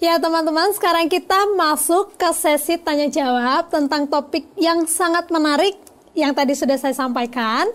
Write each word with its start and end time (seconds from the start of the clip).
Ya 0.00 0.16
teman-teman, 0.16 0.72
sekarang 0.72 1.12
kita 1.12 1.44
masuk 1.60 2.16
ke 2.16 2.32
sesi 2.32 2.80
tanya 2.80 3.12
jawab 3.12 3.68
tentang 3.68 4.08
topik 4.08 4.48
yang 4.56 4.88
sangat 4.88 5.28
menarik 5.28 5.76
yang 6.16 6.32
tadi 6.32 6.56
sudah 6.56 6.80
saya 6.80 6.96
sampaikan. 6.96 7.68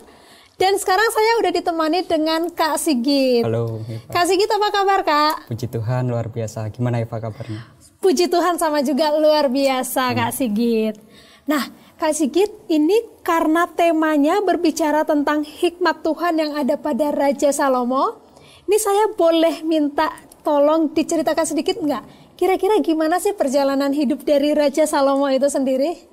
Dan 0.57 0.73
sekarang 0.81 1.05
saya 1.13 1.31
udah 1.45 1.51
ditemani 1.53 2.01
dengan 2.09 2.49
Kak 2.49 2.81
Sigit. 2.81 3.45
Halo, 3.45 3.77
Eva. 3.85 4.09
Kak 4.09 4.25
Sigit 4.25 4.49
apa 4.49 4.67
kabar 4.73 4.99
Kak? 5.05 5.53
Puji 5.53 5.69
Tuhan 5.69 6.09
luar 6.09 6.33
biasa. 6.33 6.65
Gimana 6.73 6.97
Eva 6.97 7.21
kabarnya? 7.21 7.61
Puji 8.01 8.25
Tuhan 8.25 8.57
sama 8.57 8.81
juga 8.81 9.13
luar 9.13 9.45
biasa 9.45 10.17
Kak 10.17 10.33
Sigit. 10.33 10.97
Nah, 11.45 11.69
Kak 12.01 12.17
Sigit 12.17 12.49
ini 12.73 13.05
karena 13.21 13.69
temanya 13.69 14.41
berbicara 14.41 15.05
tentang 15.05 15.45
hikmat 15.45 16.01
Tuhan 16.01 16.41
yang 16.41 16.57
ada 16.57 16.73
pada 16.73 17.13
Raja 17.13 17.53
Salomo. 17.53 18.17
Ini 18.65 18.81
saya 18.81 19.13
boleh 19.13 19.61
minta 19.61 20.09
tolong 20.45 20.93
diceritakan 20.93 21.45
sedikit 21.49 21.81
nggak? 21.81 22.37
Kira-kira 22.37 22.77
gimana 22.85 23.17
sih 23.17 23.33
perjalanan 23.33 23.89
hidup 23.89 24.21
dari 24.21 24.53
Raja 24.53 24.85
Salomo 24.85 25.25
itu 25.33 25.49
sendiri? 25.49 26.05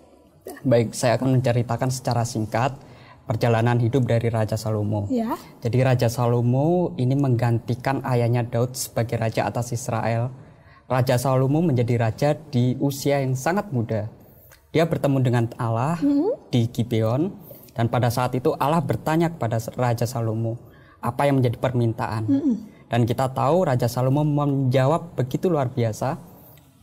Baik, 0.64 0.96
saya 0.96 1.20
akan 1.20 1.38
menceritakan 1.38 1.92
secara 1.92 2.24
singkat 2.24 2.74
perjalanan 3.28 3.78
hidup 3.78 4.09
dari 4.09 4.32
Raja 4.32 4.56
Salomo. 4.56 5.06
Ya. 5.12 5.37
Jadi 5.60 5.78
Raja 5.84 6.09
Salomo 6.09 6.96
ini 6.96 7.14
menggantikan 7.14 8.00
ayahnya 8.02 8.42
Daud 8.42 8.74
sebagai 8.74 9.20
raja 9.20 9.46
atas 9.46 9.70
Israel. 9.70 10.32
Raja 10.90 11.20
Salomo 11.20 11.62
menjadi 11.62 11.95
raja 12.01 12.30
di 12.34 12.74
usia 12.82 13.23
yang 13.23 13.38
sangat 13.38 13.70
muda. 13.70 14.10
Dia 14.73 14.88
bertemu 14.88 15.18
dengan 15.20 15.45
Allah 15.60 16.01
di 16.48 16.64
Gibeon 16.66 17.30
dan 17.76 17.92
pada 17.92 18.09
saat 18.09 18.32
itu 18.34 18.56
Allah 18.56 18.80
bertanya 18.80 19.28
kepada 19.30 19.60
Raja 19.76 20.09
Salomo 20.09 20.59
apa 20.98 21.28
yang 21.28 21.38
menjadi 21.38 21.60
permintaan. 21.60 22.24
Dan 22.92 23.09
kita 23.09 23.32
tahu 23.32 23.64
Raja 23.64 23.88
Salomo 23.88 24.21
menjawab 24.21 25.16
begitu 25.16 25.48
luar 25.48 25.73
biasa 25.73 26.21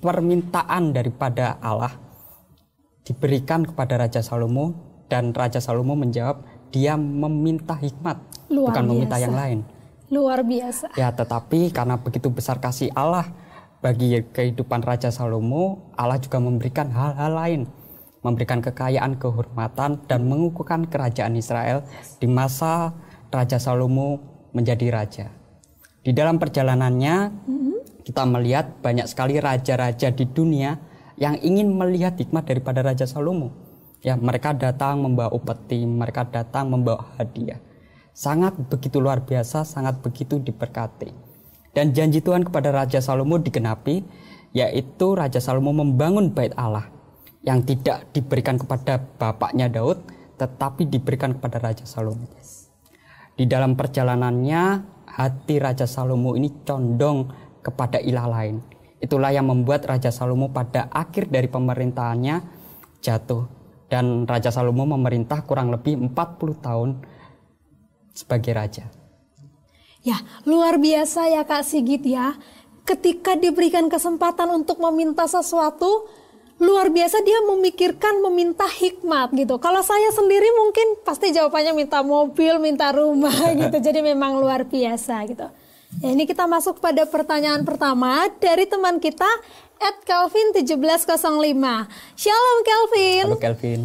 permintaan 0.01 0.89
daripada 0.89 1.61
Allah 1.61 1.93
diberikan 3.05 3.61
kepada 3.61 4.01
Raja 4.01 4.25
Salomo 4.25 4.73
dan 5.05 5.37
Raja 5.37 5.61
Salomo 5.61 5.93
menjawab 5.93 6.41
dia 6.73 6.97
meminta 6.97 7.77
hikmat 7.77 8.17
Luar 8.49 8.73
bukan 8.73 8.83
meminta 8.89 9.21
biasa. 9.21 9.25
yang 9.29 9.35
lain. 9.37 9.59
Luar 10.09 10.41
biasa. 10.41 10.97
Ya, 10.97 11.13
tetapi 11.13 11.69
karena 11.69 12.01
begitu 12.01 12.33
besar 12.33 12.57
kasih 12.57 12.89
Allah 12.97 13.29
bagi 13.85 14.25
kehidupan 14.33 14.81
Raja 14.81 15.13
Salomo, 15.13 15.93
Allah 15.93 16.17
juga 16.17 16.41
memberikan 16.41 16.89
hal-hal 16.89 17.37
lain, 17.37 17.61
memberikan 18.25 18.65
kekayaan, 18.65 19.21
kehormatan 19.21 20.01
dan 20.09 20.25
mengukuhkan 20.25 20.89
kerajaan 20.89 21.37
Israel 21.37 21.85
di 22.17 22.25
masa 22.25 22.97
Raja 23.29 23.61
Salomo 23.61 24.17
menjadi 24.57 24.89
raja. 24.89 25.38
Di 25.99 26.15
dalam 26.15 26.39
perjalanannya 26.39 27.15
kita 28.07 28.23
melihat 28.25 28.79
banyak 28.79 29.05
sekali 29.05 29.37
raja-raja 29.37 30.09
di 30.09 30.25
dunia 30.25 30.79
yang 31.19 31.35
ingin 31.43 31.75
melihat 31.75 32.15
hikmat 32.15 32.47
daripada 32.47 32.79
Raja 32.79 33.03
Salomo. 33.03 33.51
Ya, 33.99 34.15
mereka 34.15 34.55
datang 34.55 35.03
membawa 35.03 35.35
upeti, 35.35 35.83
mereka 35.83 36.23
datang 36.23 36.71
membawa 36.71 37.11
hadiah. 37.19 37.59
Sangat 38.15 38.55
begitu 38.71 39.03
luar 39.03 39.27
biasa, 39.27 39.67
sangat 39.67 39.99
begitu 39.99 40.39
diberkati. 40.39 41.11
Dan 41.75 41.91
janji 41.91 42.23
Tuhan 42.23 42.47
kepada 42.47 42.71
Raja 42.71 43.03
Salomo 43.03 43.35
digenapi, 43.37 44.01
yaitu 44.55 45.13
Raja 45.13 45.43
Salomo 45.43 45.75
membangun 45.75 46.31
bait 46.31 46.55
Allah 46.55 46.87
yang 47.43 47.61
tidak 47.67 48.07
diberikan 48.15 48.55
kepada 48.55 49.03
bapaknya 49.19 49.67
Daud, 49.67 49.99
tetapi 50.39 50.87
diberikan 50.87 51.35
kepada 51.35 51.59
Raja 51.59 51.83
Salomo. 51.83 52.25
Di 53.35 53.47
dalam 53.47 53.75
perjalanannya, 53.75 54.63
hati 55.09 55.57
Raja 55.57 55.89
Salomo 55.89 56.37
ini 56.37 56.63
condong 56.63 57.29
kepada 57.65 57.97
ilah 57.97 58.27
lain. 58.29 58.61
Itulah 58.99 59.31
yang 59.31 59.47
membuat 59.47 59.87
Raja 59.87 60.11
Salomo 60.11 60.51
pada 60.51 60.91
akhir 60.91 61.31
dari 61.31 61.47
pemerintahannya 61.47 62.35
jatuh. 62.99 63.47
Dan 63.89 64.29
Raja 64.29 64.53
Salomo 64.53 64.85
memerintah 64.85 65.41
kurang 65.47 65.73
lebih 65.73 65.97
40 65.97 66.13
tahun 66.61 66.89
sebagai 68.13 68.53
raja. 68.53 68.85
Ya, 70.05 70.21
luar 70.45 70.77
biasa 70.77 71.31
ya 71.31 71.41
Kak 71.41 71.65
Sigit 71.65 72.05
ya. 72.05 72.37
Ketika 72.85 73.33
diberikan 73.33 73.89
kesempatan 73.89 74.51
untuk 74.53 74.77
meminta 74.83 75.25
sesuatu, 75.25 76.05
luar 76.59 76.91
biasa 76.91 77.23
dia 77.23 77.39
memikirkan 77.47 78.19
meminta 78.19 78.67
hikmat 78.67 79.31
gitu. 79.31 79.55
Kalau 79.63 79.79
saya 79.79 80.11
sendiri 80.11 80.47
mungkin 80.59 80.99
pasti 81.07 81.31
jawabannya 81.31 81.71
minta 81.71 82.03
mobil, 82.03 82.59
minta 82.59 82.91
rumah 82.91 83.33
gitu. 83.63 83.79
Jadi 83.79 84.03
memang 84.03 84.37
luar 84.37 84.67
biasa 84.67 85.23
gitu. 85.31 85.47
Ya, 86.03 86.13
ini 86.13 86.29
kita 86.29 86.45
masuk 86.45 86.77
pada 86.83 87.01
pertanyaan 87.09 87.65
pertama 87.65 88.29
dari 88.37 88.69
teman 88.69 89.01
kita 89.01 89.25
at 89.81 89.97
Kelvin 90.05 90.53
1705. 90.53 91.17
Shalom 92.13 92.59
Kelvin. 92.61 93.25
Halo 93.25 93.39
Kelvin. 93.41 93.81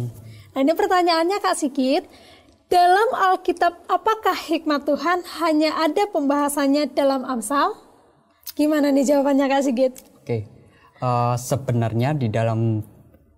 Nah 0.53 0.59
ini 0.61 0.73
pertanyaannya 0.75 1.37
Kak 1.41 1.55
Sigit. 1.57 2.05
Dalam 2.65 3.13
Alkitab 3.13 3.87
apakah 3.87 4.33
hikmat 4.33 4.89
Tuhan 4.89 5.21
hanya 5.41 5.79
ada 5.79 6.09
pembahasannya 6.09 6.91
dalam 6.91 7.21
Amsal? 7.23 7.77
Gimana 8.53 8.89
nih 8.89 9.05
jawabannya 9.15 9.45
Kak 9.49 9.63
Sigit? 9.65 9.93
Oke, 10.21 10.49
Eh, 10.95 11.35
sebenarnya 11.35 12.15
di 12.15 12.31
dalam 12.31 12.79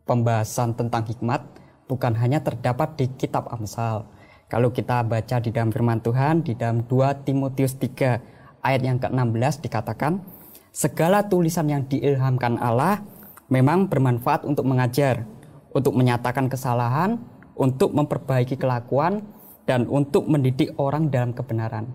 pembahasan 0.05 0.77
tentang 0.77 1.09
hikmat 1.09 1.41
bukan 1.89 2.13
hanya 2.13 2.45
terdapat 2.45 2.93
di 3.01 3.09
kitab 3.17 3.49
Amsal. 3.49 4.05
Kalau 4.45 4.69
kita 4.69 5.01
baca 5.01 5.41
di 5.41 5.49
dalam 5.49 5.73
firman 5.73 5.97
Tuhan 5.97 6.45
di 6.45 6.53
dalam 6.53 6.85
2 6.85 7.25
Timotius 7.25 7.73
3 7.81 8.61
ayat 8.61 8.81
yang 8.85 9.01
ke-16 9.01 9.65
dikatakan 9.65 10.21
segala 10.69 11.25
tulisan 11.25 11.65
yang 11.65 11.81
diilhamkan 11.89 12.61
Allah 12.61 13.01
memang 13.49 13.89
bermanfaat 13.89 14.45
untuk 14.45 14.69
mengajar, 14.69 15.25
untuk 15.73 15.97
menyatakan 15.97 16.53
kesalahan, 16.53 17.17
untuk 17.57 17.89
memperbaiki 17.89 18.53
kelakuan 18.53 19.25
dan 19.65 19.89
untuk 19.89 20.29
mendidik 20.29 20.77
orang 20.77 21.09
dalam 21.09 21.33
kebenaran. 21.33 21.89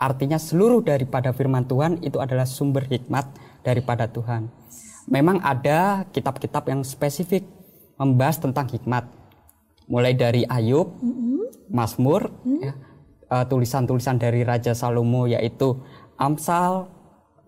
Artinya 0.00 0.40
seluruh 0.40 0.80
daripada 0.80 1.36
firman 1.36 1.68
Tuhan 1.68 2.00
itu 2.00 2.16
adalah 2.16 2.48
sumber 2.48 2.88
hikmat 2.88 3.28
daripada 3.60 4.08
Tuhan. 4.08 4.62
Memang 5.10 5.42
ada 5.42 6.06
kitab-kitab 6.14 6.70
yang 6.70 6.86
spesifik 6.86 7.42
membahas 7.98 8.38
tentang 8.38 8.70
hikmat. 8.70 9.06
Mulai 9.90 10.14
dari 10.14 10.42
Ayub, 10.46 10.94
Mazmur, 11.70 12.30
ya, 12.46 12.74
eh, 13.30 13.44
tulisan-tulisan 13.50 14.20
dari 14.20 14.46
Raja 14.46 14.76
Salomo 14.76 15.26
yaitu 15.26 15.74
Amsal, 16.18 16.86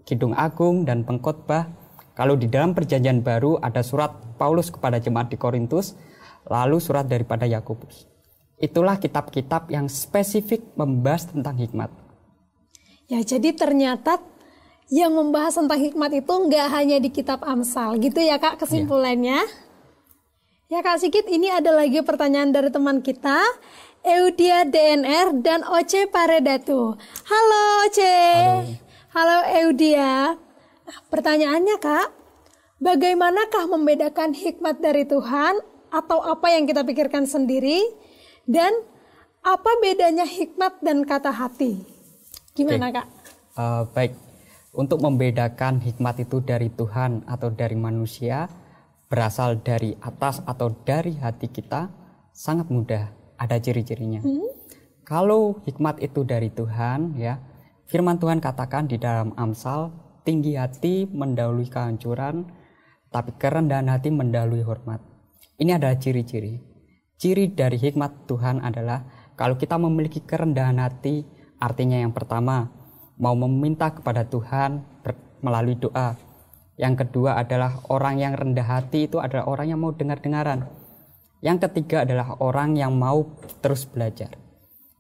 Kidung 0.03 0.35
Agung 0.35 0.83
dan 0.83 1.07
Pengkhotbah. 1.07 1.71
Kalau 2.15 2.39
di 2.39 2.47
dalam 2.47 2.75
Perjanjian 2.75 3.23
Baru 3.23 3.59
ada 3.59 3.83
surat 3.83 4.15
Paulus 4.39 4.71
kepada 4.71 4.99
jemaat 5.03 5.31
di 5.31 5.39
Korintus, 5.39 5.99
lalu 6.47 6.79
surat 6.79 7.07
daripada 7.07 7.47
Yakobus. 7.47 8.07
Itulah 8.59 9.03
kitab-kitab 9.03 9.71
yang 9.71 9.91
spesifik 9.91 10.63
membahas 10.79 11.31
tentang 11.31 11.59
hikmat. 11.59 11.91
Ya 13.11 13.21
jadi 13.21 13.53
ternyata 13.53 14.23
yang 14.93 15.13
membahas 15.17 15.57
tentang 15.57 15.81
hikmat 15.81 16.13
itu 16.13 16.33
nggak 16.33 16.69
hanya 16.73 16.97
di 17.01 17.09
kitab 17.09 17.41
Amsal 17.45 17.97
gitu 18.01 18.21
ya 18.21 18.37
Kak 18.37 18.61
kesimpulannya. 18.61 19.45
Ya 20.69 20.81
Kak 20.81 21.01
Sigit 21.01 21.29
ini 21.29 21.53
ada 21.53 21.71
lagi 21.73 22.01
pertanyaan 22.01 22.51
dari 22.53 22.69
teman 22.73 23.01
kita 23.01 23.41
Eudia 24.05 24.69
DNR 24.69 25.41
dan 25.41 25.65
Oce 25.65 26.05
Paredatu. 26.09 26.97
Halo 27.25 27.63
Oce. 27.89 28.17
Halo, 29.15 29.47
Eudia. 29.47 30.35
Nah, 30.85 30.99
pertanyaannya 31.07 31.79
Kak, 31.79 32.11
bagaimanakah 32.83 33.71
membedakan 33.71 34.35
hikmat 34.35 34.83
dari 34.83 35.07
Tuhan 35.07 35.63
atau 35.95 36.19
apa 36.19 36.51
yang 36.51 36.67
kita 36.67 36.83
pikirkan 36.83 37.23
sendiri 37.23 37.81
dan 38.45 38.75
apa 39.47 39.71
bedanya 39.79 40.27
hikmat 40.27 40.83
dan 40.83 41.07
kata 41.07 41.31
hati? 41.31 41.79
Gimana 42.59 42.91
Oke. 42.91 42.97
Kak? 42.99 43.07
Eh, 43.55 43.83
baik, 43.95 44.13
untuk 44.75 45.01
membedakan 45.01 45.79
hikmat 45.79 46.27
itu 46.27 46.43
dari 46.43 46.69
Tuhan 46.75 47.23
atau 47.31 47.49
dari 47.55 47.79
manusia, 47.79 48.51
berasal 49.07 49.63
dari 49.63 49.95
atas 50.03 50.43
atau 50.43 50.75
dari 50.83 51.15
hati 51.15 51.47
kita, 51.47 51.89
sangat 52.35 52.69
mudah. 52.69 53.15
Ada 53.35 53.59
ciri-cirinya. 53.59 54.23
Kalau 55.03 55.59
hikmat 55.67 55.99
itu 56.03 56.23
dari 56.23 56.55
Tuhan, 56.55 57.19
ya, 57.19 57.39
firman 57.91 58.19
Tuhan 58.19 58.39
katakan 58.39 58.87
di 58.87 58.99
dalam 58.99 59.35
Amsal, 59.35 59.91
tinggi 60.23 60.55
hati 60.55 61.07
mendahului 61.11 61.67
kehancuran, 61.67 62.47
tapi 63.11 63.35
kerendahan 63.35 63.91
hati 63.91 64.15
mendahului 64.15 64.63
hormat. 64.63 65.03
Ini 65.59 65.79
adalah 65.79 65.99
ciri-ciri. 65.99 66.59
Ciri 67.19 67.51
dari 67.55 67.79
hikmat 67.79 68.27
Tuhan 68.27 68.63
adalah 68.63 69.07
kalau 69.35 69.59
kita 69.59 69.79
memiliki 69.79 70.23
kerendahan 70.23 70.79
hati, 70.79 71.27
artinya 71.59 71.99
yang 71.99 72.15
pertama, 72.15 72.71
mau 73.19 73.35
meminta 73.39 73.91
kepada 73.95 74.27
Tuhan 74.27 74.83
melalui 75.45 75.79
doa. 75.79 76.19
Yang 76.75 77.07
kedua 77.07 77.39
adalah 77.39 77.79
orang 77.87 78.19
yang 78.19 78.35
rendah 78.35 78.67
hati 78.67 79.07
itu 79.07 79.23
adalah 79.23 79.47
orang 79.47 79.71
yang 79.71 79.79
mau 79.79 79.95
dengar-dengaran. 79.95 80.67
Yang 81.45 81.71
ketiga 81.71 82.03
adalah 82.03 82.35
orang 82.41 82.75
yang 82.75 82.97
mau 82.97 83.29
terus 83.63 83.87
belajar. 83.87 84.35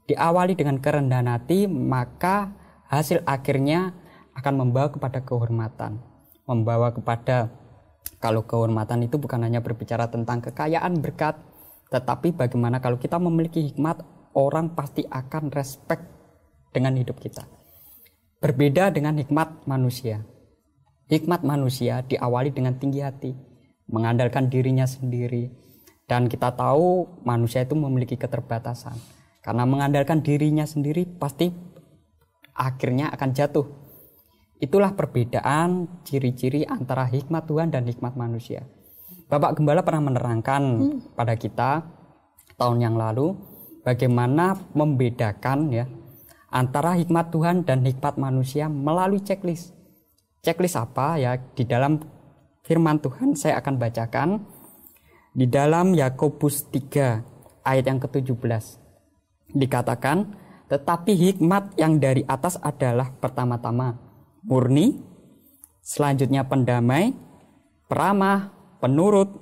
Diawali 0.04 0.54
dengan 0.54 0.78
kerendahan 0.78 1.26
hati, 1.32 1.64
maka 1.64 2.52
hasil 2.92 3.24
akhirnya 3.24 3.96
akan 4.36 4.54
membawa 4.60 4.92
kepada 4.92 5.24
kehormatan. 5.24 6.12
membawa 6.44 6.92
kepada 6.92 7.48
kalau 8.20 8.44
kehormatan 8.44 9.08
itu 9.08 9.16
bukan 9.16 9.40
hanya 9.48 9.64
berbicara 9.64 10.12
tentang 10.12 10.44
kekayaan 10.44 11.00
berkat, 11.00 11.40
tetapi 11.88 12.36
bagaimana 12.36 12.84
kalau 12.84 13.00
kita 13.00 13.16
memiliki 13.16 13.64
hikmat, 13.72 14.04
orang 14.36 14.76
pasti 14.76 15.08
akan 15.08 15.48
respect 15.48 16.04
dengan 16.76 17.00
hidup 17.00 17.16
kita. 17.16 17.48
Berbeda 18.44 18.92
dengan 18.92 19.16
hikmat 19.16 19.64
manusia. 19.64 20.20
Hikmat 21.08 21.40
manusia 21.48 22.04
diawali 22.04 22.52
dengan 22.52 22.76
tinggi 22.76 23.00
hati, 23.00 23.32
mengandalkan 23.88 24.52
dirinya 24.52 24.84
sendiri, 24.84 25.48
dan 26.04 26.28
kita 26.28 26.52
tahu 26.52 27.08
manusia 27.24 27.64
itu 27.64 27.72
memiliki 27.72 28.20
keterbatasan. 28.20 29.00
Karena 29.40 29.64
mengandalkan 29.64 30.20
dirinya 30.20 30.68
sendiri 30.68 31.08
pasti 31.08 31.48
akhirnya 32.52 33.08
akan 33.16 33.30
jatuh 33.32 33.66
Itulah 34.64 34.94
perbedaan 34.96 36.00
ciri-ciri 36.08 36.64
antara 36.64 37.04
hikmat 37.04 37.44
Tuhan 37.44 37.68
dan 37.68 37.84
hikmat 37.84 38.16
manusia. 38.16 38.64
Bapak 39.28 39.60
Gembala 39.60 39.84
pernah 39.84 40.08
menerangkan 40.08 40.62
hmm. 40.62 40.98
pada 41.18 41.34
kita 41.34 41.84
tahun 42.56 42.80
yang 42.80 42.96
lalu 42.96 43.34
bagaimana 43.82 44.56
membedakan 44.72 45.68
ya 45.68 45.84
antara 46.54 46.94
hikmat 46.94 47.34
Tuhan 47.34 47.66
dan 47.66 47.82
hikmat 47.82 48.14
manusia 48.14 48.70
melalui 48.70 49.18
checklist. 49.18 49.74
Checklist 50.46 50.78
apa 50.78 51.18
ya? 51.18 51.34
Di 51.34 51.66
dalam 51.66 51.98
firman 52.62 53.02
Tuhan 53.02 53.34
saya 53.34 53.58
akan 53.58 53.74
bacakan 53.74 54.28
di 55.34 55.50
dalam 55.50 55.98
Yakobus 55.98 56.70
3 56.70 57.66
ayat 57.66 57.84
yang 57.90 57.98
ke-17. 57.98 58.78
Dikatakan, 59.50 60.38
tetapi 60.70 61.12
hikmat 61.12 61.74
yang 61.74 61.98
dari 61.98 62.22
atas 62.30 62.54
adalah 62.62 63.10
pertama-tama 63.18 63.98
murni, 64.46 65.02
selanjutnya 65.82 66.46
pendamai, 66.46 67.18
peramah, 67.90 68.54
penurut, 68.78 69.34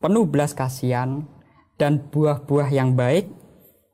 penuh 0.00 0.24
belas 0.24 0.56
kasihan, 0.56 1.28
dan 1.76 2.00
buah-buah 2.08 2.72
yang 2.72 2.96
baik, 2.96 3.28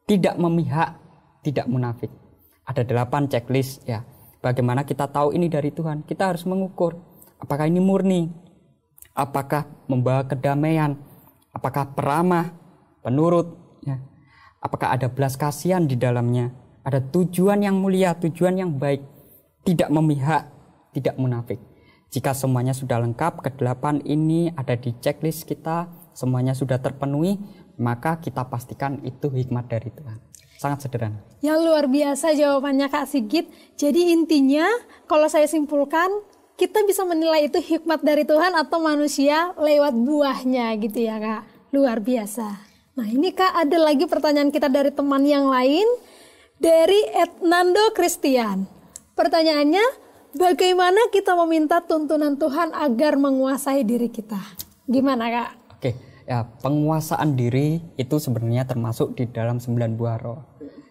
tidak 0.06 0.38
memihak, 0.38 0.94
tidak 1.42 1.66
munafik. 1.66 2.25
Ada 2.66 2.82
delapan 2.82 3.30
checklist 3.30 3.86
ya. 3.86 4.02
Bagaimana 4.42 4.82
kita 4.82 5.06
tahu 5.08 5.32
ini 5.32 5.46
dari 5.46 5.70
Tuhan? 5.70 6.02
Kita 6.02 6.30
harus 6.30 6.42
mengukur 6.46 6.98
apakah 7.40 7.68
ini 7.68 7.80
murni, 7.80 8.32
apakah 9.14 9.68
membawa 9.88 10.26
kedamaian, 10.26 10.98
apakah 11.54 11.96
peramah, 11.96 12.52
penurut, 13.00 13.54
ya. 13.84 14.00
apakah 14.60 14.92
ada 14.92 15.08
belas 15.08 15.38
kasihan 15.38 15.84
di 15.84 15.96
dalamnya, 15.96 16.52
ada 16.84 17.00
tujuan 17.00 17.64
yang 17.64 17.78
mulia, 17.80 18.14
tujuan 18.18 18.60
yang 18.60 18.70
baik 18.76 19.04
tidak 19.66 19.90
memihak, 19.90 20.46
tidak 20.94 21.18
munafik. 21.18 21.58
Jika 22.06 22.32
semuanya 22.32 22.70
sudah 22.70 23.02
lengkap, 23.02 23.42
kedelapan 23.42 23.98
ini 24.06 24.54
ada 24.54 24.78
di 24.78 24.94
checklist 25.02 25.42
kita, 25.44 25.90
semuanya 26.14 26.54
sudah 26.54 26.78
terpenuhi, 26.78 27.36
maka 27.76 28.22
kita 28.22 28.46
pastikan 28.46 29.02
itu 29.02 29.26
hikmat 29.26 29.66
dari 29.66 29.90
Tuhan. 29.90 30.18
Sangat 30.56 30.84
sederhana. 30.84 31.20
Ya 31.44 31.56
luar 31.60 31.86
biasa 31.86 32.32
jawabannya 32.32 32.88
Kak 32.88 33.06
Sigit. 33.08 33.48
Jadi 33.76 34.12
intinya 34.12 34.64
kalau 35.04 35.28
saya 35.28 35.44
simpulkan 35.44 36.08
kita 36.56 36.80
bisa 36.88 37.04
menilai 37.04 37.52
itu 37.52 37.60
hikmat 37.60 38.00
dari 38.00 38.24
Tuhan 38.24 38.56
atau 38.56 38.80
manusia 38.80 39.52
lewat 39.60 39.92
buahnya 39.92 40.72
gitu 40.80 41.04
ya 41.04 41.20
Kak. 41.20 41.42
Luar 41.76 42.00
biasa. 42.00 42.48
Nah 42.96 43.06
ini 43.06 43.30
Kak 43.36 43.52
ada 43.52 43.76
lagi 43.76 44.08
pertanyaan 44.08 44.48
kita 44.48 44.72
dari 44.72 44.88
teman 44.88 45.22
yang 45.28 45.52
lain 45.52 45.84
dari 46.56 47.04
Ednando 47.12 47.92
Christian. 47.92 48.64
Pertanyaannya, 49.16 49.84
bagaimana 50.36 51.08
kita 51.12 51.32
meminta 51.44 51.80
tuntunan 51.84 52.36
Tuhan 52.36 52.72
agar 52.76 53.16
menguasai 53.16 53.84
diri 53.84 54.12
kita? 54.12 54.40
Gimana 54.84 55.28
kak? 55.32 55.65
Ya 56.26 56.42
penguasaan 56.42 57.38
diri 57.38 57.78
itu 57.94 58.18
sebenarnya 58.18 58.66
termasuk 58.66 59.14
di 59.14 59.30
dalam 59.30 59.62
sembilan 59.62 59.94
buah 59.94 60.18
roh. 60.18 60.42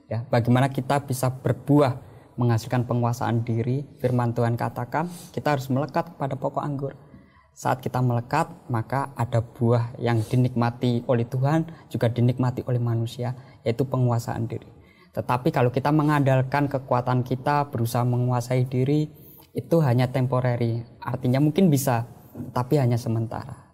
Ya, 0.07 0.23
bagaimana 0.31 0.71
kita 0.71 1.03
bisa 1.03 1.27
berbuah 1.27 1.99
menghasilkan 2.39 2.87
penguasaan 2.87 3.43
diri? 3.43 3.83
Firman 3.99 4.31
Tuhan 4.31 4.55
katakan 4.55 5.11
kita 5.35 5.59
harus 5.59 5.67
melekat 5.67 6.15
pada 6.15 6.39
pokok 6.39 6.63
anggur. 6.63 6.95
Saat 7.51 7.83
kita 7.83 7.99
melekat, 7.99 8.47
maka 8.71 9.11
ada 9.15 9.39
buah 9.43 9.95
yang 9.99 10.23
dinikmati 10.23 11.03
oleh 11.07 11.27
Tuhan, 11.27 11.67
juga 11.91 12.11
dinikmati 12.11 12.63
oleh 12.67 12.79
manusia, 12.79 13.35
yaitu 13.63 13.87
penguasaan 13.87 14.47
diri. 14.47 14.67
Tetapi 15.15 15.51
kalau 15.51 15.71
kita 15.71 15.91
mengandalkan 15.95 16.67
kekuatan 16.67 17.23
kita 17.23 17.71
berusaha 17.71 18.03
menguasai 18.03 18.67
diri 18.67 19.07
itu 19.55 19.75
hanya 19.79 20.11
temporary. 20.11 20.83
Artinya 20.99 21.39
mungkin 21.39 21.71
bisa, 21.71 22.07
tapi 22.51 22.75
hanya 22.75 22.99
sementara. 22.99 23.64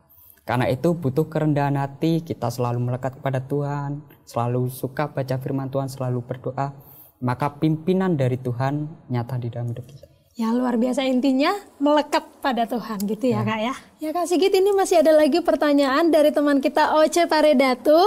Karena 0.41 0.65
itu 0.67 0.97
butuh 0.97 1.29
kerendahan 1.29 1.77
hati, 1.77 2.25
kita 2.25 2.49
selalu 2.49 2.91
melekat 2.91 3.21
kepada 3.21 3.45
Tuhan, 3.45 4.01
selalu 4.25 4.73
suka 4.73 5.13
baca 5.13 5.37
firman 5.37 5.69
Tuhan, 5.69 5.85
selalu 5.85 6.25
berdoa, 6.25 6.73
maka 7.21 7.53
pimpinan 7.61 8.17
dari 8.17 8.41
Tuhan 8.41 8.89
nyata 9.13 9.37
di 9.37 9.53
dalam 9.53 9.69
hidup 9.69 9.85
kita. 9.85 10.09
Ya 10.33 10.49
luar 10.49 10.81
biasa 10.81 11.05
intinya 11.05 11.53
melekat 11.77 12.25
pada 12.41 12.65
Tuhan 12.65 13.05
gitu 13.05 13.29
ya, 13.29 13.45
ya. 13.45 13.47
kak 13.47 13.59
ya. 13.61 13.75
Ya 14.01 14.09
kak 14.09 14.25
Sigit 14.25 14.49
ini 14.55 14.73
masih 14.73 15.05
ada 15.05 15.13
lagi 15.13 15.43
pertanyaan 15.45 16.09
dari 16.09 16.33
teman 16.33 16.57
kita 16.57 16.97
Oce 16.97 17.29
Paredatu. 17.29 17.99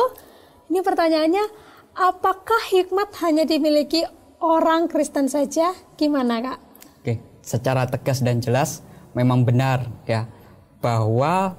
Ini 0.66 0.82
pertanyaannya, 0.82 1.44
apakah 1.94 2.60
hikmat 2.74 3.14
hanya 3.22 3.46
dimiliki 3.46 4.02
orang 4.42 4.90
Kristen 4.90 5.30
saja? 5.30 5.70
Gimana 5.94 6.42
kak? 6.42 6.58
Oke, 7.04 7.22
secara 7.44 7.86
tegas 7.86 8.24
dan 8.24 8.42
jelas 8.42 8.82
memang 9.14 9.46
benar 9.46 9.86
ya 10.08 10.26
bahwa 10.82 11.54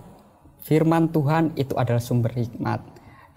firman 0.66 1.14
Tuhan 1.14 1.54
itu 1.54 1.78
adalah 1.78 2.02
sumber 2.02 2.34
hikmat 2.34 2.82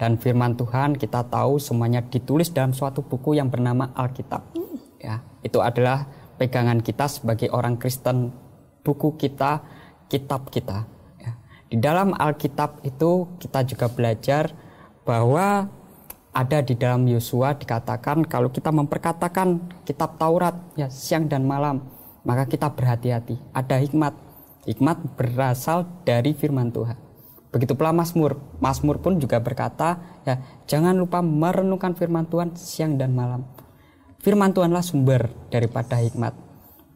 dan 0.00 0.16
firman 0.16 0.56
Tuhan 0.56 0.96
kita 0.96 1.28
tahu 1.28 1.60
semuanya 1.60 2.00
ditulis 2.00 2.48
dalam 2.48 2.72
suatu 2.72 3.04
buku 3.04 3.36
yang 3.36 3.52
bernama 3.52 3.92
Alkitab. 3.92 4.56
Ya, 4.98 5.20
itu 5.44 5.60
adalah 5.60 6.08
pegangan 6.40 6.80
kita 6.80 7.06
sebagai 7.06 7.52
orang 7.52 7.76
Kristen, 7.76 8.32
buku 8.80 9.20
kita, 9.20 9.60
kitab 10.08 10.48
kita. 10.48 10.88
Ya. 11.20 11.36
Di 11.68 11.76
dalam 11.76 12.16
Alkitab 12.16 12.80
itu 12.88 13.36
kita 13.36 13.66
juga 13.68 13.92
belajar 13.92 14.54
bahwa 15.04 15.68
ada 16.32 16.58
di 16.62 16.78
dalam 16.78 17.04
Yosua 17.10 17.58
dikatakan 17.58 18.24
kalau 18.24 18.48
kita 18.48 18.72
memperkatakan 18.72 19.82
kitab 19.82 20.16
Taurat 20.16 20.54
ya 20.78 20.86
siang 20.86 21.26
dan 21.26 21.42
malam 21.42 21.82
maka 22.22 22.46
kita 22.46 22.70
berhati-hati 22.70 23.40
ada 23.50 23.80
hikmat 23.80 24.14
hikmat 24.68 25.00
berasal 25.16 25.88
dari 26.04 26.36
firman 26.36 26.68
Tuhan 26.70 27.07
begitu 27.48 27.72
pula 27.72 27.96
Mazmur 27.96 28.36
Mazmur 28.60 29.00
pun 29.00 29.16
juga 29.16 29.40
berkata 29.40 30.20
ya 30.28 30.40
jangan 30.68 30.96
lupa 30.96 31.24
merenungkan 31.24 31.96
firman 31.96 32.28
Tuhan 32.28 32.54
siang 32.56 33.00
dan 33.00 33.16
malam. 33.16 33.48
Firman 34.18 34.50
Tuhanlah 34.50 34.82
sumber 34.82 35.30
daripada 35.48 35.94
hikmat. 36.02 36.34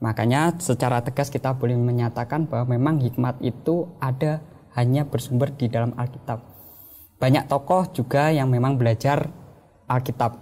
Makanya 0.02 0.58
secara 0.58 0.98
tegas 1.06 1.30
kita 1.30 1.54
boleh 1.54 1.78
menyatakan 1.78 2.50
bahwa 2.50 2.74
memang 2.74 2.98
hikmat 2.98 3.38
itu 3.38 3.86
ada 4.02 4.42
hanya 4.74 5.06
bersumber 5.06 5.54
di 5.54 5.70
dalam 5.70 5.94
Alkitab. 5.94 6.42
Banyak 7.22 7.46
tokoh 7.46 7.86
juga 7.94 8.34
yang 8.34 8.50
memang 8.50 8.74
belajar 8.74 9.30
Alkitab, 9.86 10.34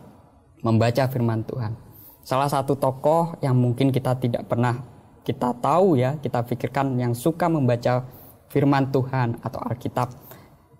membaca 0.64 1.04
firman 1.12 1.44
Tuhan. 1.44 1.76
Salah 2.24 2.48
satu 2.48 2.80
tokoh 2.80 3.36
yang 3.44 3.52
mungkin 3.52 3.92
kita 3.92 4.16
tidak 4.16 4.48
pernah 4.48 4.80
kita 5.20 5.52
tahu 5.60 6.00
ya, 6.00 6.16
kita 6.16 6.40
pikirkan 6.48 6.96
yang 6.96 7.12
suka 7.12 7.52
membaca 7.52 8.08
firman 8.50 8.90
Tuhan 8.90 9.38
atau 9.40 9.62
Alkitab 9.62 10.10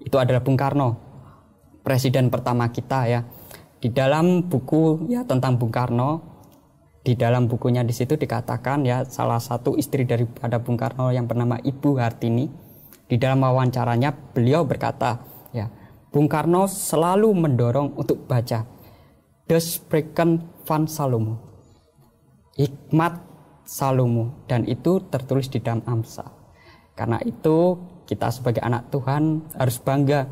itu 0.03 0.17
adalah 0.19 0.43
Bung 0.43 0.59
Karno, 0.59 0.99
presiden 1.87 2.29
pertama 2.29 2.69
kita 2.69 3.07
ya. 3.07 3.21
Di 3.81 3.89
dalam 3.89 4.45
buku 4.45 5.09
ya 5.09 5.25
tentang 5.25 5.57
Bung 5.57 5.73
Karno, 5.73 6.31
di 7.01 7.17
dalam 7.17 7.49
bukunya 7.49 7.81
di 7.81 7.97
situ 7.97 8.13
dikatakan 8.21 8.85
ya 8.85 9.09
salah 9.09 9.41
satu 9.41 9.73
istri 9.81 10.05
daripada 10.05 10.61
Bung 10.61 10.77
Karno 10.77 11.09
yang 11.09 11.25
bernama 11.25 11.57
Ibu 11.57 11.97
Hartini 11.97 12.45
di 13.09 13.17
dalam 13.17 13.41
wawancaranya 13.41 14.13
beliau 14.37 14.69
berkata 14.69 15.25
ya 15.57 15.73
Bung 16.13 16.29
Karno 16.29 16.69
selalu 16.69 17.33
mendorong 17.33 17.97
untuk 17.97 18.29
baca 18.29 18.69
Des 19.49 19.81
van 20.69 20.85
Salomo 20.85 21.41
Hikmat 22.61 23.17
Salomo 23.65 24.45
dan 24.45 24.69
itu 24.69 25.01
tertulis 25.09 25.49
di 25.49 25.65
dalam 25.65 25.81
Amsal 25.89 26.40
karena 27.01 27.17
itu 27.25 27.81
kita 28.05 28.29
sebagai 28.29 28.61
anak 28.61 28.93
Tuhan 28.93 29.49
harus 29.57 29.81
bangga 29.81 30.29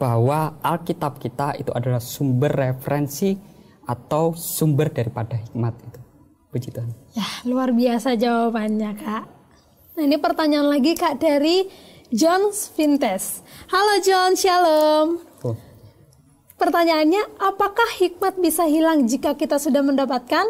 bahwa 0.00 0.56
Alkitab 0.64 1.20
kita 1.20 1.60
itu 1.60 1.68
adalah 1.76 2.00
sumber 2.00 2.56
referensi 2.56 3.36
atau 3.84 4.32
sumber 4.32 4.88
daripada 4.88 5.36
hikmat 5.36 5.74
itu. 5.84 6.00
Puji 6.48 6.68
Tuhan. 6.72 6.88
Ya, 7.12 7.28
luar 7.44 7.76
biasa 7.76 8.16
jawabannya, 8.16 8.96
Kak. 8.96 9.24
Nah, 10.00 10.02
ini 10.08 10.16
pertanyaan 10.16 10.72
lagi 10.72 10.96
Kak 10.96 11.20
dari 11.20 11.68
John 12.08 12.48
Vintes. 12.72 13.44
Halo 13.68 14.00
John, 14.00 14.32
shalom. 14.32 15.20
Oh. 15.44 15.56
Pertanyaannya, 16.56 17.36
apakah 17.36 18.00
hikmat 18.00 18.40
bisa 18.40 18.64
hilang 18.64 19.04
jika 19.04 19.36
kita 19.36 19.60
sudah 19.60 19.84
mendapatkan? 19.84 20.48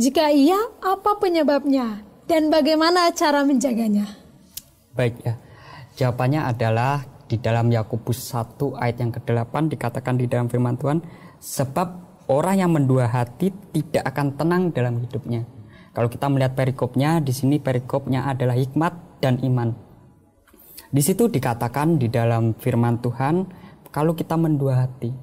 Jika 0.00 0.32
iya, 0.32 0.56
apa 0.80 1.20
penyebabnya? 1.20 2.08
dan 2.28 2.52
bagaimana 2.52 3.10
cara 3.16 3.42
menjaganya? 3.42 4.27
Baik 4.98 5.22
ya. 5.22 5.38
Jawabannya 5.94 6.42
adalah 6.42 7.06
di 7.30 7.38
dalam 7.38 7.70
Yakobus 7.70 8.34
1 8.34 8.74
ayat 8.74 8.98
yang 8.98 9.14
ke-8 9.14 9.70
dikatakan 9.70 10.18
di 10.18 10.26
dalam 10.26 10.50
firman 10.50 10.74
Tuhan, 10.74 10.98
sebab 11.38 11.88
orang 12.26 12.58
yang 12.58 12.74
mendua 12.74 13.06
hati 13.06 13.54
tidak 13.70 14.10
akan 14.10 14.34
tenang 14.34 14.62
dalam 14.74 14.98
hidupnya. 14.98 15.46
Kalau 15.94 16.10
kita 16.10 16.26
melihat 16.26 16.58
perikopnya, 16.58 17.22
di 17.22 17.30
sini 17.30 17.62
perikopnya 17.62 18.26
adalah 18.26 18.58
hikmat 18.58 19.22
dan 19.22 19.38
iman. 19.46 19.78
Di 20.90 21.02
situ 21.06 21.30
dikatakan 21.30 22.02
di 22.02 22.10
dalam 22.10 22.58
firman 22.58 22.98
Tuhan, 22.98 23.46
kalau 23.94 24.18
kita 24.18 24.34
mendua 24.34 24.82
hati, 24.82 25.14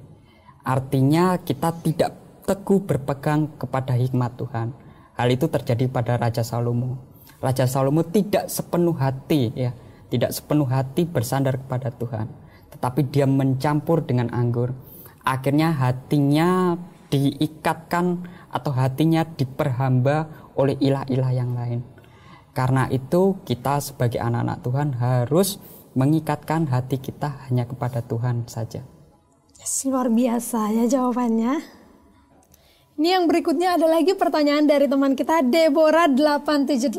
artinya 0.64 1.36
kita 1.44 1.76
tidak 1.84 2.16
teguh 2.48 2.80
berpegang 2.80 3.60
kepada 3.60 3.92
hikmat 3.92 4.40
Tuhan 4.40 4.86
Hal 5.16 5.32
itu 5.32 5.48
terjadi 5.48 5.88
pada 5.88 6.20
Raja 6.20 6.44
Salomo. 6.44 7.15
Raja 7.40 7.68
Salomo 7.68 8.02
tidak 8.06 8.48
sepenuh 8.48 8.96
hati 8.96 9.52
ya, 9.52 9.76
tidak 10.08 10.32
sepenuh 10.32 10.68
hati 10.68 11.04
bersandar 11.04 11.60
kepada 11.60 11.92
Tuhan, 11.92 12.26
tetapi 12.72 13.12
dia 13.12 13.28
mencampur 13.28 14.04
dengan 14.04 14.32
anggur. 14.32 14.72
Akhirnya 15.26 15.74
hatinya 15.74 16.78
diikatkan 17.10 18.26
atau 18.50 18.72
hatinya 18.72 19.26
diperhamba 19.26 20.30
oleh 20.56 20.78
ilah-ilah 20.80 21.32
yang 21.34 21.52
lain. 21.52 21.84
Karena 22.56 22.88
itu 22.88 23.36
kita 23.44 23.84
sebagai 23.84 24.16
anak-anak 24.16 24.64
Tuhan 24.64 24.88
harus 24.96 25.60
mengikatkan 25.92 26.68
hati 26.72 26.96
kita 26.96 27.48
hanya 27.48 27.68
kepada 27.68 28.00
Tuhan 28.00 28.48
saja. 28.48 28.80
Yes, 29.60 29.84
luar 29.84 30.08
biasa 30.08 30.72
ya 30.72 30.84
jawabannya. 30.88 31.60
Ini 32.96 33.12
yang 33.12 33.28
berikutnya 33.28 33.76
ada 33.76 33.84
lagi 33.84 34.16
pertanyaan 34.16 34.64
dari 34.64 34.88
teman 34.88 35.12
kita 35.12 35.44
Deborah 35.44 36.08
878. 36.08 36.96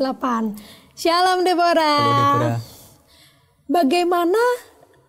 Shalom 0.94 1.42
Deborah. 1.42 1.98
Halo 1.98 2.14
Deborah. 2.38 2.60
Bagaimana 3.66 4.42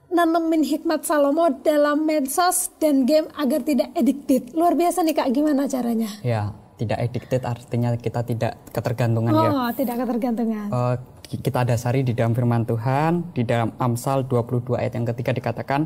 nanemin 0.09 0.65
hikmat 0.65 1.05
Salomo 1.05 1.45
dalam 1.61 2.09
medsos 2.09 2.73
dan 2.81 3.05
game 3.05 3.29
agar 3.37 3.61
tidak 3.61 3.93
addicted? 3.93 4.49
Luar 4.57 4.73
biasa 4.73 5.05
nih 5.05 5.13
Kak, 5.13 5.29
gimana 5.29 5.69
caranya? 5.69 6.09
Ya, 6.25 6.57
tidak 6.81 6.97
addicted 7.05 7.45
artinya 7.45 7.93
kita 7.93 8.25
tidak 8.25 8.57
ketergantungan 8.73 9.29
oh, 9.29 9.45
ya. 9.45 9.49
Oh, 9.53 9.69
tidak 9.77 9.93
ketergantungan. 10.01 10.73
Uh, 10.73 10.97
kita 11.29 11.69
dasari 11.69 12.01
di 12.01 12.17
dalam 12.17 12.33
firman 12.33 12.65
Tuhan, 12.65 13.29
di 13.37 13.45
dalam 13.45 13.77
Amsal 13.77 14.25
22 14.25 14.73
ayat 14.73 14.97
yang 14.97 15.05
ketiga 15.05 15.37
dikatakan, 15.37 15.85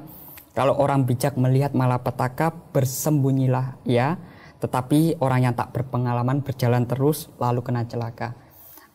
kalau 0.55 0.79
orang 0.79 1.03
bijak 1.03 1.35
melihat 1.35 1.75
malapetaka, 1.75 2.55
bersembunyilah 2.71 3.83
ya 3.83 4.15
tetapi 4.63 5.19
orang 5.19 5.51
yang 5.51 5.55
tak 5.59 5.75
berpengalaman 5.75 6.39
berjalan 6.39 6.87
terus 6.87 7.27
lalu 7.35 7.59
kena 7.59 7.83
celaka. 7.83 8.31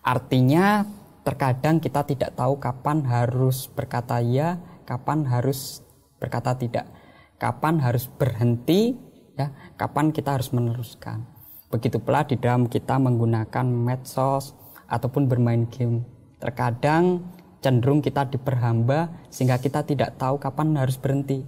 Artinya 0.00 0.88
terkadang 1.28 1.76
kita 1.76 2.08
tidak 2.08 2.32
tahu 2.32 2.56
kapan 2.56 3.04
harus 3.04 3.68
berkata 3.68 4.16
ya, 4.25 4.56
kapan 4.88 5.28
harus 5.28 5.84
berkata 6.16 6.56
tidak, 6.56 6.88
kapan 7.37 7.84
harus 7.84 8.08
berhenti, 8.08 8.96
ya, 9.37 9.52
kapan 9.76 10.08
kita 10.08 10.40
harus 10.40 10.56
meneruskan. 10.56 11.28
Begitu 11.68 12.00
pula 12.00 12.25
di 12.25 12.40
dalam 12.40 12.64
kita 12.64 12.96
menggunakan 12.96 13.68
medsos 13.68 14.56
ataupun 14.88 15.28
bermain 15.28 15.68
game. 15.68 16.00
Terkadang 16.40 17.28
cenderung 17.60 18.00
kita 18.00 18.25
diperhamba 18.25 19.28
sehingga 19.28 19.60
kita 19.60 19.84
tidak 19.84 20.16
tahu 20.16 20.40
kapan 20.40 20.80
harus 20.80 20.96
berhenti. 20.96 21.44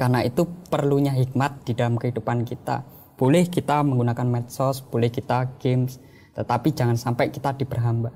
Karena 0.00 0.24
itu 0.24 0.48
perlunya 0.72 1.12
hikmat 1.12 1.68
di 1.68 1.76
dalam 1.76 2.00
kehidupan 2.00 2.48
kita 2.48 3.01
boleh 3.22 3.46
kita 3.46 3.86
menggunakan 3.86 4.26
medsos, 4.26 4.82
boleh 4.82 5.06
kita 5.06 5.54
games, 5.62 6.02
tetapi 6.34 6.74
jangan 6.74 6.98
sampai 6.98 7.30
kita 7.30 7.54
diperhamba. 7.54 8.10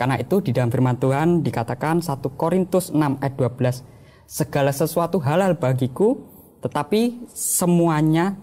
Karena 0.00 0.16
itu 0.16 0.40
di 0.40 0.56
dalam 0.56 0.72
firman 0.72 0.96
Tuhan 0.96 1.44
dikatakan 1.44 2.00
1 2.00 2.32
Korintus 2.32 2.88
6 2.88 3.20
ayat 3.20 3.36
12, 3.36 3.84
segala 4.24 4.72
sesuatu 4.72 5.20
halal 5.20 5.52
bagiku, 5.60 6.24
tetapi 6.64 7.28
semuanya 7.28 8.40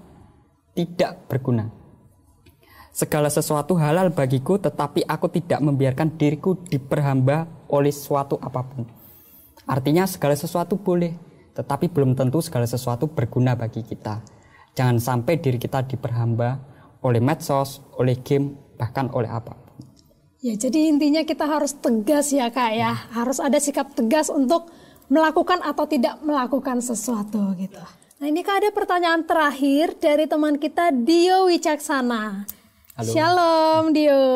tidak 0.77 1.25
berguna. 1.25 1.73
Segala 2.93 3.33
sesuatu 3.33 3.73
halal 3.73 4.13
bagiku, 4.13 4.61
tetapi 4.61 5.09
aku 5.09 5.25
tidak 5.33 5.57
membiarkan 5.57 6.21
diriku 6.21 6.53
diperhamba 6.69 7.49
oleh 7.65 7.89
suatu 7.89 8.37
apa 8.37 8.61
pun. 8.61 8.85
Artinya 9.65 10.05
segala 10.05 10.37
sesuatu 10.37 10.77
boleh, 10.77 11.17
tetapi 11.57 11.89
belum 11.89 12.13
tentu 12.13 12.45
segala 12.45 12.69
sesuatu 12.69 13.09
berguna 13.09 13.57
bagi 13.57 13.81
kita. 13.81 14.34
Jangan 14.75 14.99
sampai 14.99 15.39
diri 15.39 15.55
kita 15.55 15.87
diperhamba 15.87 16.59
oleh 16.99 17.23
medsos, 17.23 17.79
oleh 17.95 18.19
game, 18.19 18.75
bahkan 18.75 19.07
oleh 19.15 19.31
apa. 19.31 19.55
Ya, 20.43 20.51
jadi 20.59 20.91
intinya 20.91 21.23
kita 21.23 21.47
harus 21.47 21.79
tegas 21.79 22.35
ya 22.35 22.51
kak 22.51 22.75
ya, 22.75 22.91
harus 23.15 23.39
ada 23.39 23.55
sikap 23.55 23.95
tegas 23.95 24.27
untuk 24.27 24.67
melakukan 25.07 25.63
atau 25.63 25.87
tidak 25.87 26.19
melakukan 26.21 26.83
sesuatu 26.83 27.55
gitu. 27.55 27.79
Nah 28.19 28.27
ini 28.27 28.43
kak 28.43 28.61
ada 28.61 28.69
pertanyaan 28.75 29.23
terakhir 29.23 29.95
dari 29.95 30.27
teman 30.27 30.59
kita 30.59 30.91
Dio 30.91 31.47
Wicaksana. 31.47 32.43
Halo. 32.99 33.11
Shalom 33.15 33.95
Dio. 33.95 34.27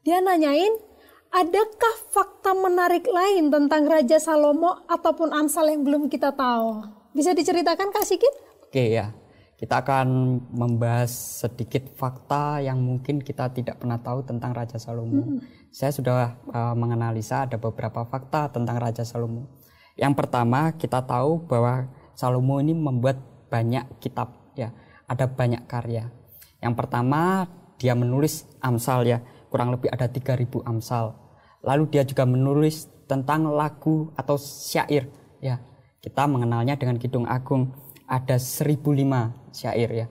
Dia 0.00 0.24
nanyain, 0.24 0.80
adakah 1.28 1.94
fakta 2.08 2.56
menarik 2.56 3.04
lain 3.04 3.52
tentang 3.52 3.84
Raja 3.84 4.16
Salomo 4.16 4.80
ataupun 4.88 5.28
Amsal 5.28 5.76
yang 5.76 5.84
belum 5.84 6.08
kita 6.08 6.32
tahu? 6.32 6.88
Bisa 7.12 7.36
diceritakan 7.36 7.92
Kak 7.92 8.08
Sikit? 8.08 8.32
Oke 8.66 8.92
ya, 8.92 9.14
kita 9.56 9.80
akan 9.80 10.38
membahas 10.52 11.08
sedikit 11.44 11.88
fakta 11.96 12.60
yang 12.60 12.76
mungkin 12.76 13.24
kita 13.24 13.48
tidak 13.56 13.80
pernah 13.80 13.96
tahu 13.96 14.20
tentang 14.20 14.52
Raja 14.52 14.76
Salomo. 14.76 15.24
Hmm. 15.24 15.40
Saya 15.72 15.96
sudah 15.96 16.36
uh, 16.52 16.76
menganalisa 16.76 17.48
ada 17.48 17.56
beberapa 17.56 18.04
fakta 18.04 18.52
tentang 18.52 18.76
Raja 18.76 19.00
Salomo. 19.00 19.48
Yang 19.96 20.12
pertama, 20.12 20.76
kita 20.76 21.00
tahu 21.08 21.48
bahwa 21.48 21.88
Salomo 22.12 22.60
ini 22.60 22.76
membuat 22.76 23.16
banyak 23.48 23.96
kitab 23.96 24.52
ya, 24.52 24.76
ada 25.08 25.24
banyak 25.24 25.64
karya. 25.64 26.12
Yang 26.60 26.74
pertama, 26.76 27.48
dia 27.80 27.96
menulis 27.96 28.44
Amsal 28.60 29.08
ya, 29.08 29.24
kurang 29.48 29.72
lebih 29.72 29.88
ada 29.88 30.04
3000 30.04 30.68
Amsal. 30.68 31.16
Lalu 31.64 31.96
dia 31.96 32.04
juga 32.04 32.28
menulis 32.28 32.92
tentang 33.08 33.48
lagu 33.48 34.12
atau 34.20 34.36
syair 34.36 35.08
ya. 35.40 35.64
Kita 36.04 36.28
mengenalnya 36.28 36.76
dengan 36.76 37.00
Kidung 37.00 37.24
Agung 37.24 37.85
ada 38.06 38.38
1005 38.38 39.52
syair 39.52 39.90
ya. 39.92 40.06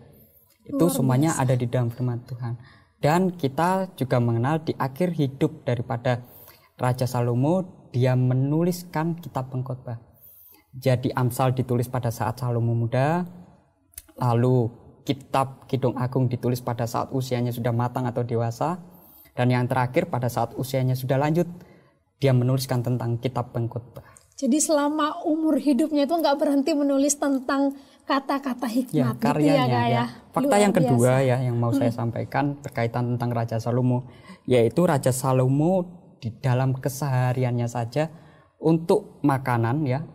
Itu 0.66 0.92
semuanya 0.92 1.36
ada 1.40 1.56
di 1.56 1.68
dalam 1.68 1.90
firman 1.90 2.24
Tuhan. 2.28 2.60
Dan 3.00 3.36
kita 3.36 3.94
juga 3.96 4.18
mengenal 4.18 4.66
di 4.66 4.74
akhir 4.76 5.14
hidup 5.14 5.68
daripada 5.68 6.26
Raja 6.76 7.06
Salomo 7.06 7.88
dia 7.94 8.18
menuliskan 8.18 9.16
kitab 9.20 9.54
pengkhotbah. 9.54 10.02
Jadi 10.76 11.14
Amsal 11.16 11.56
ditulis 11.56 11.88
pada 11.88 12.12
saat 12.12 12.36
Salomo 12.42 12.76
muda, 12.76 13.24
lalu 14.20 14.68
kitab 15.08 15.70
Kidung 15.70 15.96
Agung 15.96 16.28
ditulis 16.28 16.60
pada 16.60 16.84
saat 16.90 17.14
usianya 17.16 17.54
sudah 17.56 17.72
matang 17.72 18.10
atau 18.10 18.26
dewasa, 18.26 18.82
dan 19.38 19.52
yang 19.52 19.70
terakhir 19.70 20.12
pada 20.12 20.28
saat 20.28 20.52
usianya 20.60 20.98
sudah 20.98 21.16
lanjut, 21.16 21.48
dia 22.20 22.32
menuliskan 22.36 22.84
tentang 22.84 23.22
kitab 23.22 23.56
pengkhotbah. 23.56 24.15
Jadi 24.36 24.60
selama 24.60 25.24
umur 25.24 25.56
hidupnya 25.64 26.04
itu 26.04 26.16
nggak 26.16 26.36
berhenti 26.36 26.76
menulis 26.76 27.16
tentang 27.16 27.72
kata-kata 28.06 28.70
hikmat 28.70 28.94
ya, 28.94 29.10
karyanya 29.18 29.66
gitu 29.66 29.74
ya, 29.74 29.82
ya. 29.82 29.84
ya. 29.90 30.06
Fakta 30.30 30.56
Luar 30.56 30.62
yang 30.62 30.74
kedua 30.76 31.14
biasa. 31.18 31.30
ya 31.30 31.38
yang 31.42 31.58
mau 31.58 31.72
hmm. 31.74 31.80
saya 31.82 31.92
sampaikan 31.92 32.46
berkaitan 32.62 33.16
tentang 33.16 33.30
Raja 33.34 33.58
Salomo 33.58 34.12
yaitu 34.46 34.86
Raja 34.86 35.10
Salomo 35.10 36.04
di 36.22 36.30
dalam 36.38 36.78
kesehariannya 36.78 37.66
saja 37.66 38.14
untuk 38.62 39.20
makanan 39.26 39.90
ya 39.90 40.06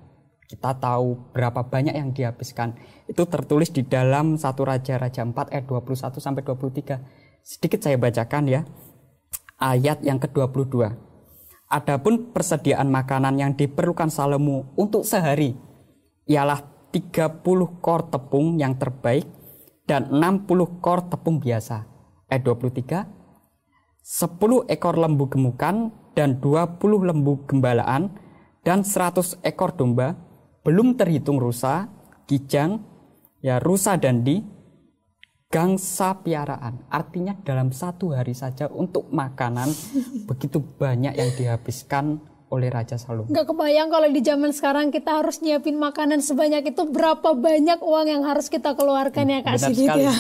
kita 0.47 0.79
tahu 0.79 1.35
berapa 1.35 1.67
banyak 1.67 1.95
yang 1.95 2.11
dihabiskan 2.15 2.79
itu 3.07 3.23
tertulis 3.27 3.71
di 3.75 3.87
dalam 3.87 4.39
satu 4.39 4.67
Raja 4.67 4.99
Raja 4.99 5.27
4 5.27 5.35
ayat 5.51 5.67
21 5.67 6.19
sampai 6.19 6.43
23 6.47 7.43
sedikit 7.43 7.81
saya 7.83 7.99
bacakan 7.99 8.45
ya 8.47 8.63
ayat 9.59 10.03
yang 10.07 10.23
ke-22 10.23 11.10
Adapun 11.71 12.35
persediaan 12.35 12.91
makanan 12.91 13.39
yang 13.39 13.53
diperlukan 13.55 14.11
Salomo 14.11 14.75
untuk 14.75 15.07
sehari 15.07 15.55
ialah 16.27 16.67
30 16.91 17.47
kor 17.79 18.11
tepung 18.11 18.59
yang 18.59 18.75
terbaik 18.75 19.31
dan 19.87 20.11
60 20.11 20.83
kor 20.83 21.07
tepung 21.07 21.39
biasa. 21.39 21.87
Ayat 22.27 22.43
23. 22.43 23.07
10 24.03 24.67
ekor 24.67 24.95
lembu 24.99 25.31
gemukan 25.31 25.95
dan 26.19 26.43
20 26.43 26.83
lembu 27.07 27.47
gembalaan 27.47 28.19
dan 28.67 28.83
100 28.83 29.39
ekor 29.47 29.71
domba 29.79 30.19
belum 30.67 30.99
terhitung 30.99 31.39
rusa, 31.39 31.87
kijang, 32.27 32.83
ya 33.47 33.63
rusa 33.63 33.95
dan 33.95 34.27
di 34.27 34.43
gangsa 35.51 36.15
piaraan. 36.17 36.79
Artinya 36.87 37.35
dalam 37.43 37.75
satu 37.75 38.15
hari 38.15 38.33
saja 38.33 38.71
untuk 38.71 39.11
makanan 39.11 39.67
begitu 40.31 40.63
banyak 40.63 41.11
yang 41.13 41.31
dihabiskan 41.35 42.23
oleh 42.51 42.71
Raja 42.71 42.99
Salomo. 42.99 43.31
Gak 43.31 43.47
kebayang 43.47 43.91
kalau 43.91 44.07
di 44.07 44.23
zaman 44.23 44.51
sekarang 44.51 44.91
kita 44.91 45.23
harus 45.23 45.39
nyiapin 45.39 45.75
makanan 45.75 46.19
sebanyak 46.19 46.71
itu 46.71 46.83
berapa 46.85 47.35
banyak 47.35 47.79
uang 47.79 48.07
yang 48.09 48.23
harus 48.23 48.47
kita 48.47 48.75
keluarkan 48.75 49.23
ya 49.23 49.39
Kak 49.43 49.55
Benar 49.55 49.71
sekali, 49.71 50.03
ya. 50.03 50.15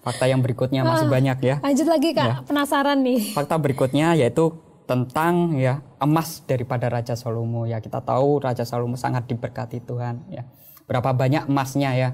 fakta 0.00 0.24
yang 0.28 0.40
berikutnya 0.40 0.84
masih 0.84 1.08
Ah, 1.08 1.12
banyak 1.12 1.38
ya. 1.42 1.56
Lanjut 1.60 1.88
lagi 1.88 2.12
kak, 2.12 2.28
Ya. 2.28 2.36
penasaran 2.44 3.00
nih. 3.00 3.32
Fakta 3.32 3.56
berikutnya 3.56 4.12
yaitu 4.14 4.52
tentang 4.84 5.56
ya 5.56 5.80
emas 5.98 6.44
daripada 6.44 6.86
Raja 6.86 7.12
Salomo 7.12 7.64
ya 7.64 7.80
kita 7.80 8.00
tahu 8.00 8.38
Raja 8.38 8.62
Salomo 8.62 8.94
sangat 8.94 9.26
diberkati 9.26 9.82
Tuhan 9.82 10.28
ya 10.30 10.46
berapa 10.86 11.10
banyak 11.10 11.50
emasnya 11.50 11.90
ya 11.92 12.08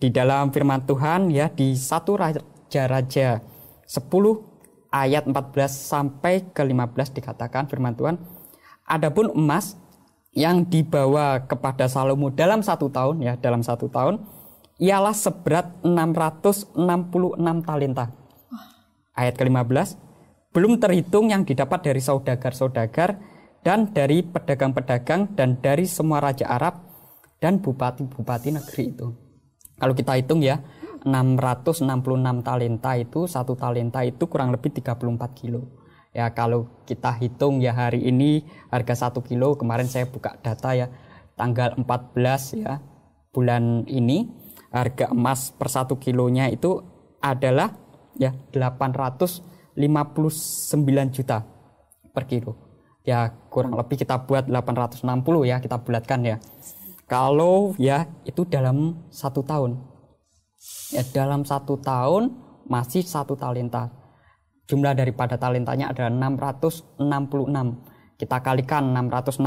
di 0.00 0.08
dalam 0.12 0.52
firman 0.52 0.84
Tuhan 0.84 1.32
ya 1.32 1.48
di 1.48 1.72
satu 1.72 2.20
raja-raja 2.20 3.40
10 3.88 3.96
ayat 4.92 5.24
14 5.24 5.34
sampai 5.66 6.52
ke 6.52 6.60
15 6.60 7.16
dikatakan 7.16 7.70
firman 7.70 7.96
Tuhan 7.96 8.20
adapun 8.84 9.32
emas 9.32 9.78
yang 10.36 10.62
dibawa 10.68 11.42
kepada 11.48 11.90
Salomo 11.90 12.30
dalam 12.30 12.62
satu 12.62 12.92
tahun 12.92 13.24
ya 13.24 13.34
dalam 13.40 13.64
satu 13.64 13.88
tahun 13.90 14.22
ialah 14.78 15.16
seberat 15.16 15.80
666 15.82 16.76
talenta 17.66 18.12
ayat 19.16 19.34
ke-15 19.34 19.88
belum 20.50 20.82
terhitung 20.82 21.30
yang 21.30 21.46
didapat 21.46 21.86
dari 21.86 22.02
saudagar-saudagar 22.02 23.18
dan 23.62 23.92
dari 23.92 24.24
pedagang-pedagang 24.24 25.36
dan 25.36 25.60
dari 25.60 25.84
semua 25.84 26.18
raja 26.18 26.48
Arab 26.48 26.80
dan 27.40 27.60
bupati-bupati 27.60 28.56
negeri 28.56 28.84
itu. 28.92 29.29
Kalau 29.80 29.96
kita 29.96 30.20
hitung 30.20 30.44
ya, 30.44 30.60
666 31.04 31.88
talenta 32.44 32.92
itu 33.00 33.24
satu 33.24 33.56
talenta 33.56 34.04
itu 34.04 34.28
kurang 34.28 34.52
lebih 34.52 34.70
34 34.76 35.32
kilo. 35.32 35.80
Ya 36.10 36.26
kalau 36.34 36.66
kita 36.90 37.14
hitung 37.22 37.62
ya 37.62 37.70
hari 37.70 38.02
ini 38.02 38.42
harga 38.68 39.06
satu 39.06 39.22
kilo 39.22 39.54
kemarin 39.54 39.86
saya 39.86 40.10
buka 40.10 40.34
data 40.42 40.74
ya 40.74 40.90
tanggal 41.38 41.78
14 41.78 42.66
ya 42.66 42.82
bulan 43.30 43.86
ini 43.86 44.26
harga 44.74 45.14
emas 45.14 45.54
per 45.54 45.70
satu 45.70 46.02
kilonya 46.02 46.50
itu 46.50 46.82
adalah 47.22 47.78
ya 48.18 48.34
859 48.50 49.78
juta 51.14 51.46
per 52.10 52.26
kilo. 52.26 52.58
Ya 53.06 53.30
kurang 53.48 53.78
lebih 53.78 53.96
kita 54.02 54.26
buat 54.26 54.50
860 54.50 55.06
ya 55.46 55.62
kita 55.62 55.78
bulatkan 55.78 56.20
ya. 56.26 56.36
Kalau 57.10 57.74
ya 57.74 58.06
itu 58.22 58.46
dalam 58.46 59.02
satu 59.10 59.42
tahun. 59.42 59.82
Ya 60.94 61.02
dalam 61.10 61.42
satu 61.42 61.74
tahun 61.82 62.30
masih 62.70 63.02
satu 63.02 63.34
talenta. 63.34 63.90
Jumlah 64.70 64.94
daripada 64.94 65.34
talentanya 65.34 65.90
adalah 65.90 66.14
666. 66.14 67.02
Kita 68.14 68.36
kalikan 68.46 68.94
666 68.94 69.42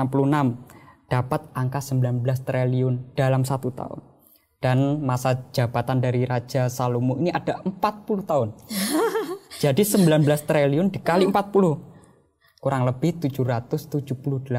dapat 1.08 1.42
angka 1.56 1.80
19 1.80 2.20
triliun 2.44 3.16
dalam 3.16 3.48
satu 3.48 3.72
tahun. 3.72 4.12
Dan 4.60 5.00
masa 5.00 5.48
jabatan 5.56 6.04
dari 6.04 6.28
Raja 6.28 6.68
Salomo 6.68 7.16
ini 7.16 7.32
ada 7.32 7.64
40 7.64 7.80
tahun. 8.28 8.50
Jadi 9.64 9.88
19 9.88 10.20
triliun 10.44 10.92
dikali 10.92 11.32
40 11.32 12.60
kurang 12.60 12.84
lebih 12.88 13.24
778 13.24 14.52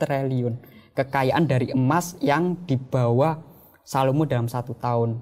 triliun 0.00 0.79
kekayaan 0.92 1.44
dari 1.44 1.70
emas 1.70 2.18
yang 2.18 2.56
dibawa 2.64 3.40
Salomo 3.82 4.22
dalam 4.22 4.46
satu 4.46 4.72
tahun. 4.72 5.18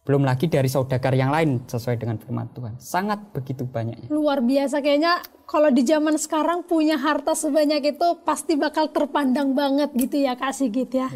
Belum 0.00 0.24
lagi 0.24 0.44
dari 0.44 0.66
saudagar 0.66 1.12
yang 1.12 1.30
lain 1.30 1.62
sesuai 1.64 1.96
dengan 1.96 2.16
firman 2.16 2.48
Tuhan. 2.50 2.74
Sangat 2.76 3.30
begitu 3.30 3.62
banyaknya. 3.64 4.08
Luar 4.08 4.40
biasa 4.40 4.80
kayaknya 4.80 5.20
kalau 5.44 5.68
di 5.68 5.82
zaman 5.82 6.16
sekarang 6.16 6.64
punya 6.64 6.96
harta 6.96 7.32
sebanyak 7.32 7.94
itu 7.94 8.08
pasti 8.20 8.56
bakal 8.56 8.88
terpandang 8.88 9.52
banget 9.52 9.92
gitu 9.94 10.18
ya 10.18 10.34
Kak 10.34 10.50
Sigit 10.50 10.90
ya. 10.90 11.08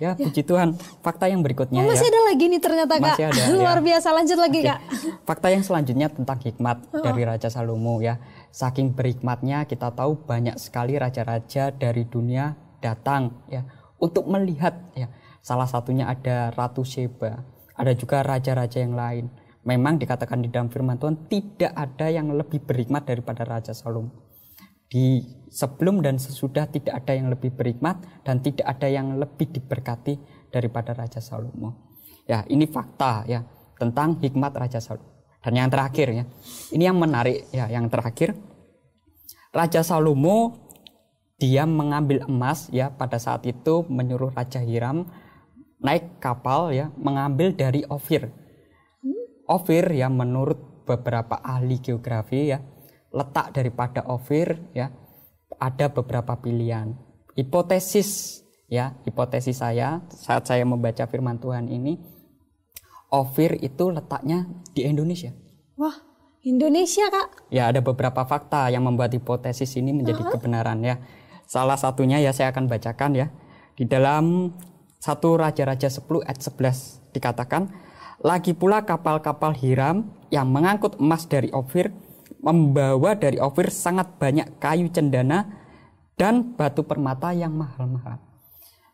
Ya, 0.00 0.16
puji 0.16 0.40
Tuhan. 0.40 0.80
Fakta 1.04 1.28
yang 1.28 1.44
berikutnya 1.44 1.76
Oh, 1.76 1.84
ya. 1.84 1.92
masih 1.92 2.08
ada 2.08 2.20
lagi 2.24 2.48
nih 2.48 2.56
ternyata 2.56 2.94
Kak. 2.96 3.20
Masih 3.20 3.26
ada, 3.28 3.42
Luar 3.52 3.76
ya. 3.76 3.84
biasa 3.84 4.08
lanjut 4.10 4.38
lagi 4.40 4.58
Oke. 4.58 4.68
Kak. 4.72 4.80
Fakta 5.28 5.48
yang 5.52 5.60
selanjutnya 5.60 6.08
tentang 6.08 6.38
hikmat 6.40 6.76
dari 6.96 7.22
Raja 7.22 7.52
Salomo 7.52 8.00
ya. 8.00 8.16
Saking 8.48 8.96
berhikmatnya 8.96 9.68
kita 9.68 9.92
tahu 9.92 10.16
banyak 10.24 10.56
sekali 10.56 10.96
raja-raja 10.96 11.68
dari 11.70 12.08
dunia 12.08 12.56
datang 12.80 13.44
ya 13.46 13.64
untuk 14.00 14.26
melihat 14.26 14.74
ya. 14.96 15.12
Salah 15.40 15.64
satunya 15.64 16.04
ada 16.04 16.52
Ratu 16.52 16.84
Sheba, 16.84 17.40
ada 17.72 17.92
juga 17.96 18.20
raja-raja 18.20 18.80
yang 18.80 18.92
lain. 18.92 19.32
Memang 19.64 19.96
dikatakan 20.00 20.40
di 20.40 20.48
dalam 20.52 20.68
firman 20.68 21.00
Tuhan 21.00 21.28
tidak 21.28 21.72
ada 21.72 22.12
yang 22.12 22.32
lebih 22.32 22.64
berhikmat 22.64 23.08
daripada 23.08 23.44
Raja 23.44 23.72
Salomo. 23.72 24.28
Di 24.90 25.22
sebelum 25.48 26.04
dan 26.04 26.20
sesudah 26.20 26.68
tidak 26.68 27.04
ada 27.04 27.12
yang 27.16 27.28
lebih 27.32 27.56
berhikmat 27.56 28.24
dan 28.24 28.40
tidak 28.44 28.68
ada 28.68 28.88
yang 28.88 29.16
lebih 29.16 29.48
diberkati 29.52 30.16
daripada 30.52 30.92
Raja 30.92 31.20
Salomo. 31.24 31.88
Ya, 32.28 32.44
ini 32.48 32.68
fakta 32.68 33.24
ya 33.24 33.44
tentang 33.80 34.20
hikmat 34.20 34.52
Raja 34.56 34.80
Salomo. 34.80 35.08
Dan 35.40 35.56
yang 35.56 35.72
terakhir 35.72 36.08
ya, 36.12 36.24
ini 36.76 36.84
yang 36.84 37.00
menarik 37.00 37.48
ya, 37.48 37.68
yang 37.72 37.88
terakhir 37.88 38.36
Raja 39.56 39.80
Salomo 39.80 40.69
dia 41.40 41.64
mengambil 41.64 42.28
emas 42.28 42.68
ya 42.68 42.92
pada 42.92 43.16
saat 43.16 43.48
itu 43.48 43.88
menyuruh 43.88 44.28
Raja 44.36 44.60
Hiram 44.60 45.08
naik 45.80 46.20
kapal 46.20 46.76
ya 46.76 46.92
mengambil 47.00 47.56
dari 47.56 47.80
Ofir. 47.88 48.28
Ofir 49.48 49.90
ya 49.96 50.12
menurut 50.12 50.84
beberapa 50.84 51.40
ahli 51.40 51.80
geografi 51.80 52.52
ya 52.52 52.60
letak 53.10 53.56
daripada 53.56 54.04
Ofir 54.04 54.60
ya 54.76 54.92
ada 55.56 55.88
beberapa 55.88 56.36
pilihan. 56.36 56.92
Hipotesis 57.34 58.44
ya 58.68 59.00
hipotesis 59.08 59.64
saya 59.64 60.04
saat 60.12 60.44
saya 60.44 60.62
membaca 60.68 61.08
firman 61.08 61.40
Tuhan 61.40 61.72
ini 61.72 61.98
Ofir 63.10 63.58
itu 63.58 63.90
letaknya 63.90 64.46
di 64.70 64.86
Indonesia. 64.86 65.34
Wah, 65.74 65.96
Indonesia 66.46 67.10
Kak. 67.10 67.50
Ya, 67.50 67.66
ada 67.66 67.82
beberapa 67.82 68.22
fakta 68.22 68.70
yang 68.70 68.86
membuat 68.86 69.10
hipotesis 69.10 69.74
ini 69.74 69.90
menjadi 69.90 70.30
kebenaran 70.30 70.78
ya. 70.86 71.02
Salah 71.50 71.74
satunya 71.74 72.22
ya 72.22 72.30
saya 72.30 72.54
akan 72.54 72.70
bacakan 72.70 73.18
ya. 73.18 73.26
Di 73.74 73.82
dalam 73.82 74.54
satu 75.02 75.34
Raja-Raja 75.34 75.90
10 75.90 76.22
ayat 76.22 76.38
11 76.38 77.10
dikatakan, 77.10 77.74
lagi 78.22 78.54
pula 78.54 78.86
kapal-kapal 78.86 79.58
Hiram 79.58 80.14
yang 80.30 80.46
mengangkut 80.46 81.02
emas 81.02 81.26
dari 81.26 81.50
Ofir 81.50 81.90
membawa 82.38 83.18
dari 83.18 83.42
Ofir 83.42 83.74
sangat 83.74 84.14
banyak 84.22 84.62
kayu 84.62 84.94
cendana 84.94 85.50
dan 86.14 86.54
batu 86.54 86.86
permata 86.86 87.34
yang 87.34 87.50
mahal-mahal. 87.58 88.22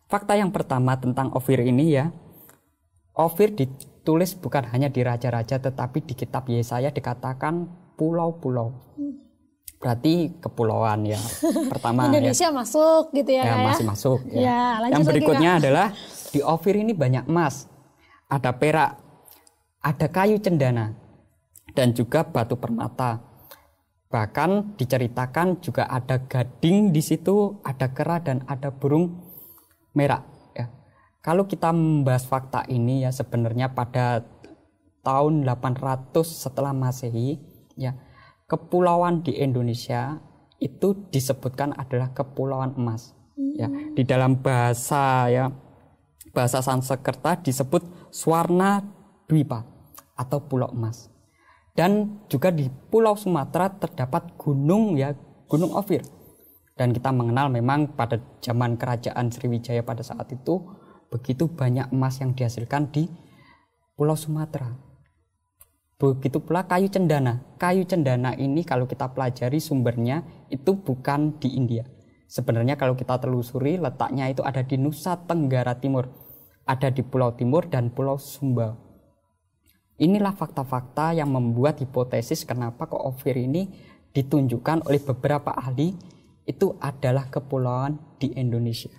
Fakta 0.09 0.41
yang 0.41 0.49
pertama 0.49 0.97
tentang 0.97 1.37
Ofir 1.37 1.61
ini 1.61 1.93
ya, 1.93 2.09
Ofir 3.13 3.53
ditulis 3.53 4.33
bukan 4.33 4.65
hanya 4.73 4.89
di 4.89 5.05
raja-raja 5.05 5.61
tetapi 5.61 6.09
di 6.09 6.17
kitab 6.17 6.49
Yesaya 6.49 6.89
dikatakan 6.89 7.69
pulau-pulau. 8.01 8.73
Berarti 9.77 10.33
kepulauan 10.41 11.05
ya. 11.05 11.21
Pertama 11.73 12.09
ya. 12.09 12.17
Indonesia 12.17 12.49
masuk 12.51 13.13
gitu 13.13 13.31
ya, 13.37 13.45
Ya, 13.45 13.55
ya. 13.55 13.67
masih 13.69 13.85
masuk 13.85 14.19
ya. 14.33 14.41
Ya, 14.41 14.61
Yang 14.91 15.05
lagi, 15.05 15.11
berikutnya 15.13 15.51
Kak. 15.57 15.61
adalah 15.63 15.89
di 16.33 16.41
Ofir 16.43 16.75
ini 16.81 16.93
banyak 16.97 17.25
emas, 17.29 17.69
ada 18.27 18.51
perak, 18.57 18.99
ada 19.81 20.07
kayu 20.11 20.41
cendana 20.41 20.97
dan 21.77 21.93
juga 21.93 22.25
batu 22.25 22.57
permata. 22.57 23.21
Bahkan 24.07 24.79
diceritakan 24.79 25.61
juga 25.61 25.91
ada 25.91 26.23
gading 26.25 26.95
di 26.95 27.03
situ, 27.03 27.61
ada 27.67 27.91
kera 27.93 28.23
dan 28.23 28.47
ada 28.49 28.71
burung 28.73 29.13
merak 29.93 30.25
ya. 30.55 30.71
Kalau 31.21 31.45
kita 31.45 31.75
membahas 31.75 32.25
fakta 32.25 32.65
ini 32.71 33.03
ya 33.05 33.11
sebenarnya 33.11 33.75
pada 33.75 34.23
tahun 35.03 35.43
800 35.45 36.17
setelah 36.23 36.75
Masehi 36.75 37.39
ya 37.79 37.95
kepulauan 38.47 39.27
di 39.27 39.35
Indonesia 39.37 40.23
itu 40.63 41.11
disebutkan 41.13 41.77
adalah 41.77 42.15
kepulauan 42.17 42.79
emas. 42.79 43.13
Ya 43.37 43.69
di 43.69 44.03
dalam 44.07 44.41
bahasa 44.41 45.29
ya 45.29 45.53
bahasa 46.33 46.65
Sanskerta 46.65 47.41
disebut 47.45 47.85
Swarna 48.09 48.81
Dwipa 49.29 49.67
atau 50.17 50.41
pulau 50.41 50.73
emas. 50.73 51.13
Dan 51.77 52.25
juga 52.33 52.49
di 52.49 52.73
Pulau 52.73 53.21
Sumatera 53.21 53.69
terdapat 53.69 54.33
gunung 54.41 54.97
ya 54.97 55.13
Gunung 55.45 55.77
Ofir. 55.77 56.01
Dan 56.73 56.97
kita 56.97 57.13
mengenal 57.13 57.53
memang 57.53 57.93
pada 57.93 58.17
zaman 58.41 58.81
kerajaan 58.81 59.29
Sriwijaya 59.29 59.85
pada 59.85 60.01
saat 60.01 60.33
itu 60.33 60.65
begitu 61.13 61.53
banyak 61.53 61.93
emas 61.93 62.21
yang 62.25 62.33
dihasilkan 62.33 62.89
di 62.93 63.09
Pulau 63.97 64.17
Sumatera 64.17 64.86
Begitu 65.97 66.45
pula 66.45 66.69
kayu 66.69 66.93
cendana. 66.93 67.41
Kayu 67.57 67.89
cendana 67.89 68.37
ini 68.37 68.69
kalau 68.69 68.85
kita 68.85 69.17
pelajari 69.17 69.57
sumbernya 69.57 70.21
itu 70.53 70.77
bukan 70.77 71.41
di 71.41 71.57
India. 71.57 71.89
Sebenarnya 72.29 72.77
kalau 72.77 72.93
kita 72.93 73.17
telusuri 73.17 73.81
letaknya 73.81 74.29
itu 74.29 74.45
ada 74.45 74.61
di 74.61 74.77
Nusa 74.77 75.17
Tenggara 75.17 75.73
Timur. 75.81 76.13
Ada 76.69 76.93
di 76.93 77.01
Pulau 77.01 77.33
Timur 77.33 77.65
dan 77.71 77.95
Pulau 77.95 78.21
Sumba. 78.21 78.77
Inilah 79.97 80.37
fakta-fakta 80.37 81.17
yang 81.17 81.33
membuat 81.33 81.81
hipotesis 81.81 82.45
kenapa 82.45 82.85
kok 82.85 83.01
Ofir 83.01 83.41
ini 83.41 83.73
ditunjukkan 84.13 84.85
oleh 84.85 85.01
beberapa 85.01 85.57
ahli 85.57 85.97
itu 86.45 86.77
adalah 86.77 87.33
kepulauan 87.33 87.97
di 88.21 88.37
Indonesia. 88.37 88.93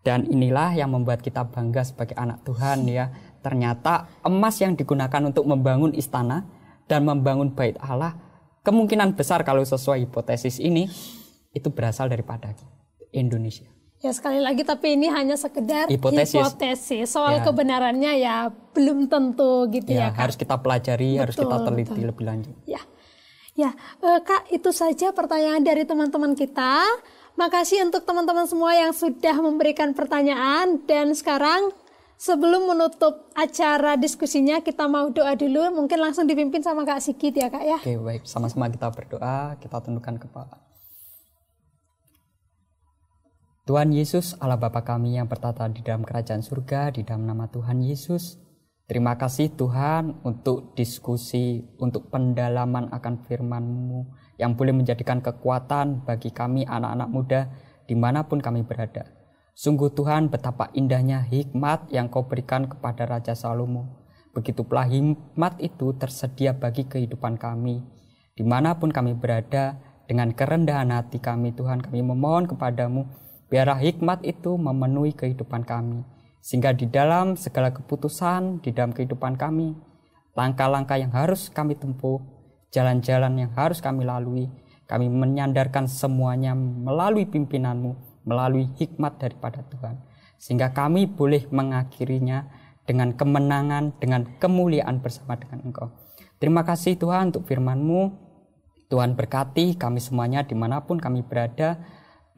Dan 0.00 0.24
inilah 0.24 0.72
yang 0.72 0.96
membuat 0.96 1.20
kita 1.20 1.44
bangga 1.52 1.84
sebagai 1.84 2.16
anak 2.16 2.40
Tuhan 2.48 2.88
ya. 2.88 3.12
Ternyata 3.48 4.04
emas 4.20 4.60
yang 4.60 4.76
digunakan 4.76 5.24
untuk 5.24 5.48
membangun 5.48 5.96
istana 5.96 6.44
dan 6.84 7.08
membangun 7.08 7.56
bait 7.56 7.80
Allah 7.80 8.12
kemungkinan 8.60 9.16
besar 9.16 9.40
kalau 9.40 9.64
sesuai 9.64 10.04
hipotesis 10.04 10.60
ini 10.60 10.84
itu 11.56 11.72
berasal 11.72 12.12
daripada 12.12 12.52
Indonesia. 13.16 13.64
Ya 13.98 14.12
sekali 14.12 14.38
lagi 14.38 14.62
tapi 14.62 14.94
ini 14.94 15.08
hanya 15.08 15.34
sekedar 15.34 15.88
hipotesis. 15.88 16.36
hipotesis. 16.36 17.08
Soal 17.08 17.40
ya. 17.40 17.48
kebenarannya 17.48 18.12
ya 18.20 18.52
belum 18.76 19.08
tentu 19.08 19.66
gitu 19.72 19.90
ya. 19.90 20.12
ya 20.12 20.14
Kak. 20.14 20.20
Harus 20.28 20.36
kita 20.36 20.54
pelajari, 20.60 21.16
betul, 21.16 21.22
harus 21.24 21.34
kita 21.40 21.56
teliti 21.64 21.90
betul. 21.96 22.08
lebih 22.12 22.24
lanjut. 22.28 22.56
Ya. 22.68 22.82
Ya, 23.58 23.74
eh, 23.74 24.22
Kak, 24.22 24.54
itu 24.54 24.70
saja 24.70 25.10
pertanyaan 25.10 25.66
dari 25.66 25.82
teman-teman 25.82 26.38
kita. 26.38 26.78
Makasih 27.34 27.90
untuk 27.90 28.06
teman-teman 28.06 28.46
semua 28.46 28.70
yang 28.70 28.94
sudah 28.94 29.34
memberikan 29.42 29.90
pertanyaan 29.98 30.78
dan 30.86 31.10
sekarang 31.10 31.74
sebelum 32.18 32.74
menutup 32.74 33.30
acara 33.38 33.94
diskusinya 33.94 34.58
kita 34.58 34.90
mau 34.90 35.08
doa 35.14 35.38
dulu 35.38 35.70
mungkin 35.70 36.02
langsung 36.02 36.26
dipimpin 36.26 36.60
sama 36.60 36.82
Kak 36.82 36.98
Sigit 36.98 37.32
ya 37.32 37.46
Kak 37.48 37.64
ya. 37.64 37.78
Oke 37.78 37.94
baik 37.94 38.22
sama-sama 38.26 38.66
kita 38.66 38.90
berdoa 38.90 39.54
kita 39.62 39.78
tundukkan 39.78 40.18
kepala. 40.18 40.58
Tuhan 43.68 43.92
Yesus, 43.92 44.32
Allah 44.40 44.56
Bapa 44.56 44.80
kami 44.80 45.20
yang 45.20 45.28
bertata 45.28 45.68
di 45.68 45.84
dalam 45.84 46.00
kerajaan 46.00 46.40
surga, 46.40 46.88
di 46.88 47.04
dalam 47.04 47.28
nama 47.28 47.52
Tuhan 47.52 47.84
Yesus. 47.84 48.40
Terima 48.88 49.20
kasih 49.20 49.52
Tuhan 49.52 50.24
untuk 50.24 50.72
diskusi, 50.72 51.68
untuk 51.76 52.08
pendalaman 52.08 52.88
akan 52.88 53.28
firman-Mu 53.28 54.08
yang 54.40 54.56
boleh 54.56 54.72
menjadikan 54.72 55.20
kekuatan 55.20 56.08
bagi 56.08 56.32
kami 56.32 56.64
anak-anak 56.64 57.08
muda 57.12 57.40
di 57.84 57.92
mana 57.92 58.24
pun 58.24 58.40
kami 58.40 58.64
berada. 58.64 59.17
Sungguh 59.58 59.90
Tuhan 59.90 60.30
betapa 60.30 60.70
indahnya 60.70 61.26
hikmat 61.26 61.90
yang 61.90 62.06
kau 62.06 62.30
berikan 62.30 62.70
kepada 62.70 63.10
Raja 63.10 63.34
Salomo. 63.34 64.06
Begitu 64.30 64.62
pula 64.62 64.86
hikmat 64.86 65.58
itu 65.58 65.98
tersedia 65.98 66.54
bagi 66.54 66.86
kehidupan 66.86 67.34
kami. 67.42 67.82
Di 68.38 68.46
mana 68.46 68.78
pun 68.78 68.94
kami 68.94 69.18
berada, 69.18 69.82
dengan 70.06 70.30
kerendahan 70.30 70.94
hati 70.94 71.18
kami 71.18 71.58
Tuhan 71.58 71.82
kami 71.82 72.06
memohon 72.06 72.46
kepadamu 72.46 73.10
Biarlah 73.48 73.80
hikmat 73.80 74.28
itu 74.28 74.60
memenuhi 74.60 75.16
kehidupan 75.16 75.64
kami. 75.64 76.04
Sehingga 76.44 76.76
di 76.76 76.84
dalam 76.84 77.32
segala 77.32 77.72
keputusan, 77.72 78.60
di 78.60 78.76
dalam 78.76 78.92
kehidupan 78.92 79.40
kami, 79.40 79.72
langkah-langkah 80.36 81.00
yang 81.00 81.08
harus 81.16 81.48
kami 81.48 81.72
tempuh, 81.72 82.20
jalan-jalan 82.68 83.40
yang 83.40 83.52
harus 83.56 83.80
kami 83.80 84.04
lalui, 84.04 84.52
kami 84.84 85.08
menyandarkan 85.08 85.88
semuanya 85.88 86.52
melalui 86.52 87.24
pimpinanmu, 87.24 87.96
melalui 88.28 88.68
hikmat 88.76 89.16
daripada 89.16 89.64
Tuhan. 89.64 90.04
Sehingga 90.36 90.76
kami 90.76 91.08
boleh 91.08 91.48
mengakhirinya 91.48 92.44
dengan 92.84 93.16
kemenangan, 93.16 93.96
dengan 93.96 94.36
kemuliaan 94.36 95.00
bersama 95.00 95.40
dengan 95.40 95.64
Engkau. 95.64 95.88
Terima 96.36 96.62
kasih 96.62 97.00
Tuhan 97.00 97.32
untuk 97.32 97.48
firman-Mu. 97.48 98.28
Tuhan 98.88 99.16
berkati 99.16 99.76
kami 99.80 100.00
semuanya 100.00 100.44
di 100.44 100.52
mana 100.56 100.84
pun 100.84 100.96
kami 101.00 101.24
berada 101.24 101.80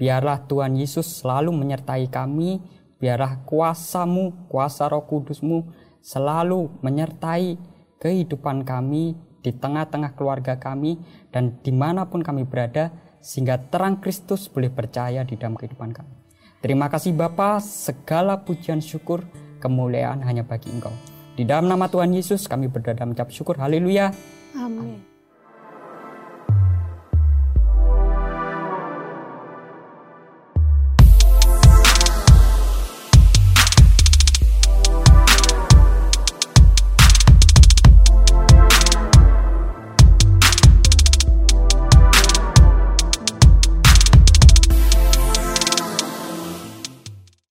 Biarlah 0.01 0.49
Tuhan 0.49 0.81
Yesus 0.81 1.21
selalu 1.21 1.53
menyertai 1.53 2.09
kami, 2.09 2.57
biarlah 2.97 3.45
kuasamu, 3.45 4.49
kuasa 4.49 4.89
roh 4.89 5.05
kudusmu 5.05 5.69
selalu 6.01 6.73
menyertai 6.81 7.61
kehidupan 8.01 8.65
kami 8.65 9.13
di 9.45 9.53
tengah-tengah 9.53 10.17
keluarga 10.17 10.57
kami 10.57 10.97
dan 11.29 11.61
di 11.61 11.69
mana 11.69 12.09
pun 12.09 12.25
kami 12.25 12.49
berada 12.49 12.89
sehingga 13.21 13.61
terang 13.69 14.01
Kristus 14.01 14.49
boleh 14.49 14.73
percaya 14.73 15.23
di 15.23 15.37
dalam 15.37 15.55
kehidupan 15.55 15.93
kami. 15.93 16.15
Terima 16.61 16.93
kasih 16.93 17.17
Bapa, 17.17 17.61
segala 17.61 18.45
pujian 18.45 18.85
syukur 18.85 19.25
kemuliaan 19.61 20.21
hanya 20.25 20.45
bagi 20.45 20.69
Engkau. 20.69 20.93
Di 21.37 21.49
dalam 21.49 21.69
nama 21.73 21.89
Tuhan 21.89 22.13
Yesus 22.13 22.45
kami 22.45 22.69
berdoa 22.69 22.97
dan 22.97 23.13
mengucap 23.13 23.33
syukur. 23.33 23.57
Haleluya. 23.57 24.13
Amin. 24.57 25.10